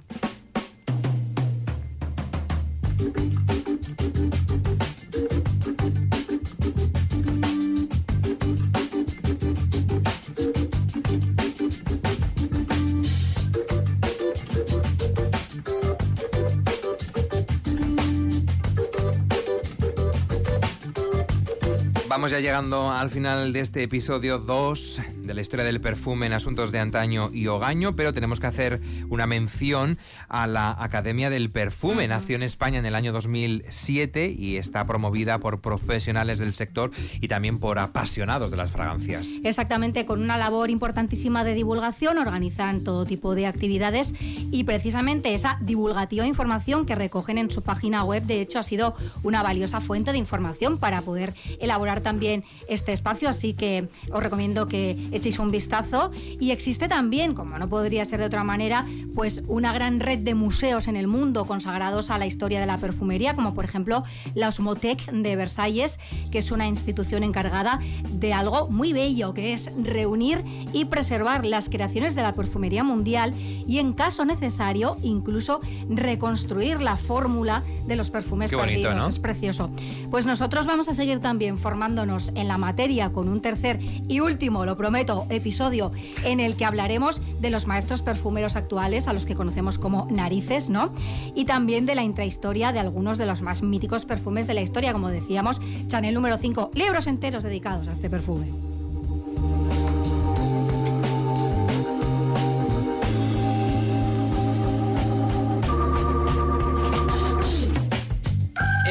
Vamos 22.14 22.30
ya 22.30 22.38
llegando 22.38 22.92
al 22.92 23.10
final 23.10 23.52
de 23.52 23.58
este 23.58 23.82
episodio 23.82 24.38
2 24.38 25.02
de 25.26 25.34
la 25.34 25.40
historia 25.40 25.64
del 25.64 25.80
perfume 25.80 26.26
en 26.26 26.32
asuntos 26.32 26.72
de 26.72 26.78
antaño 26.78 27.30
y 27.32 27.46
hogaño, 27.46 27.96
pero 27.96 28.12
tenemos 28.12 28.40
que 28.40 28.46
hacer 28.46 28.80
una 29.08 29.26
mención 29.26 29.98
a 30.28 30.46
la 30.46 30.76
Academia 30.78 31.30
del 31.30 31.50
Perfume. 31.50 32.06
Nació 32.08 32.36
en 32.36 32.42
España 32.42 32.78
en 32.78 32.86
el 32.86 32.94
año 32.94 33.12
2007 33.12 34.34
y 34.36 34.56
está 34.56 34.86
promovida 34.86 35.38
por 35.38 35.60
profesionales 35.60 36.38
del 36.38 36.54
sector 36.54 36.90
y 37.20 37.28
también 37.28 37.58
por 37.58 37.78
apasionados 37.78 38.50
de 38.50 38.56
las 38.56 38.70
fragancias. 38.70 39.40
Exactamente, 39.44 40.04
con 40.06 40.22
una 40.22 40.38
labor 40.38 40.70
importantísima 40.70 41.44
de 41.44 41.54
divulgación, 41.54 42.18
organizan 42.18 42.82
todo 42.84 43.04
tipo 43.04 43.34
de 43.34 43.46
actividades 43.46 44.14
y 44.20 44.64
precisamente 44.64 45.34
esa 45.34 45.58
divulgativa 45.60 46.26
información 46.26 46.86
que 46.86 46.94
recogen 46.94 47.38
en 47.38 47.50
su 47.50 47.62
página 47.62 48.04
web, 48.04 48.24
de 48.24 48.40
hecho, 48.40 48.58
ha 48.58 48.62
sido 48.62 48.94
una 49.22 49.42
valiosa 49.42 49.80
fuente 49.80 50.12
de 50.12 50.18
información 50.18 50.78
para 50.78 51.02
poder 51.02 51.34
elaborar 51.60 52.00
también 52.00 52.44
este 52.68 52.92
espacio, 52.92 53.28
así 53.28 53.54
que 53.54 53.88
os 54.10 54.22
recomiendo 54.22 54.66
que 54.66 55.08
echéis 55.14 55.38
un 55.38 55.50
vistazo. 55.50 56.10
Y 56.40 56.50
existe 56.50 56.88
también, 56.88 57.34
como 57.34 57.58
no 57.58 57.68
podría 57.68 58.04
ser 58.04 58.20
de 58.20 58.26
otra 58.26 58.44
manera, 58.44 58.84
pues 59.14 59.42
una 59.48 59.72
gran 59.72 60.00
red 60.00 60.18
de 60.18 60.34
museos 60.34 60.88
en 60.88 60.96
el 60.96 61.06
mundo 61.06 61.44
consagrados 61.44 62.10
a 62.10 62.18
la 62.18 62.26
historia 62.26 62.60
de 62.60 62.66
la 62.66 62.78
perfumería, 62.78 63.34
como 63.34 63.54
por 63.54 63.64
ejemplo 63.64 64.04
la 64.34 64.48
Osmotec 64.48 65.10
de 65.10 65.36
Versalles, 65.36 65.98
que 66.30 66.38
es 66.38 66.50
una 66.50 66.66
institución 66.66 67.22
encargada 67.22 67.80
de 68.10 68.32
algo 68.32 68.68
muy 68.68 68.92
bello, 68.92 69.34
que 69.34 69.52
es 69.52 69.70
reunir 69.82 70.44
y 70.72 70.86
preservar 70.86 71.44
las 71.44 71.68
creaciones 71.68 72.14
de 72.14 72.22
la 72.22 72.32
perfumería 72.32 72.84
mundial 72.84 73.32
y 73.66 73.78
en 73.78 73.92
caso 73.92 74.24
necesario 74.24 74.96
incluso 75.02 75.60
reconstruir 75.88 76.80
la 76.80 76.96
fórmula 76.96 77.62
de 77.86 77.96
los 77.96 78.10
perfumes 78.10 78.50
perdidos. 78.50 79.08
Es 79.08 79.18
precioso. 79.18 79.70
Pues 80.10 80.26
nosotros 80.26 80.66
vamos 80.66 80.88
a 80.88 80.94
seguir 80.94 81.18
también 81.20 81.56
formando 81.56 82.02
en 82.02 82.48
la 82.48 82.58
materia 82.58 83.12
con 83.12 83.28
un 83.28 83.40
tercer 83.40 83.80
y 84.08 84.20
último, 84.20 84.64
lo 84.64 84.76
prometo, 84.76 85.03
episodio 85.30 85.92
en 86.24 86.40
el 86.40 86.56
que 86.56 86.64
hablaremos 86.64 87.20
de 87.40 87.50
los 87.50 87.66
maestros 87.66 88.02
perfumeros 88.02 88.56
actuales, 88.56 89.08
a 89.08 89.12
los 89.12 89.26
que 89.26 89.34
conocemos 89.34 89.78
como 89.78 90.06
narices, 90.10 90.70
¿no? 90.70 90.92
Y 91.34 91.44
también 91.44 91.86
de 91.86 91.94
la 91.94 92.02
intrahistoria 92.02 92.72
de 92.72 92.80
algunos 92.80 93.18
de 93.18 93.26
los 93.26 93.42
más 93.42 93.62
míticos 93.62 94.04
perfumes 94.04 94.46
de 94.46 94.54
la 94.54 94.62
historia, 94.62 94.92
como 94.92 95.10
decíamos, 95.10 95.60
Chanel 95.86 96.14
número 96.14 96.38
5, 96.38 96.70
libros 96.74 97.06
enteros 97.06 97.42
dedicados 97.42 97.88
a 97.88 97.92
este 97.92 98.10
perfume. 98.10 98.73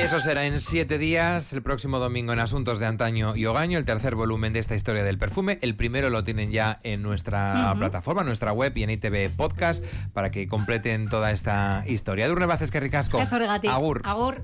Eso 0.04 0.20
será 0.20 0.46
en 0.46 0.60
siete 0.60 0.98
días, 0.98 1.54
el 1.54 1.62
próximo 1.62 1.98
domingo 1.98 2.34
en 2.34 2.40
Asuntos 2.40 2.78
de 2.78 2.86
Antaño 2.86 3.38
y 3.38 3.46
Hogaño, 3.46 3.78
el 3.78 3.86
tercer 3.86 4.16
volumen 4.16 4.52
de 4.52 4.60
esta 4.60 4.76
historia 4.76 5.02
del 5.02 5.18
perfume. 5.18 5.60
El 5.62 5.76
primero 5.76 6.10
lo 6.10 6.26
tienen 6.26 6.52
ya 6.52 6.78
en 6.84 7.02
nuestra 7.02 7.74
plataforma, 7.78 8.22
nuestra 8.24 8.52
web 8.52 8.74
y 8.76 8.84
en 8.84 8.90
ITV 8.90 9.30
Podcast 9.38 9.84
para 10.12 10.30
que 10.30 10.46
completen 10.50 11.08
toda 11.08 11.32
esta 11.32 11.86
historia. 11.88 12.28
Durne 12.28 12.46
Baces, 12.46 12.70
que 12.70 12.82
ricasco. 12.82 13.18
Agur. 13.70 14.02
Agur. 14.04 14.42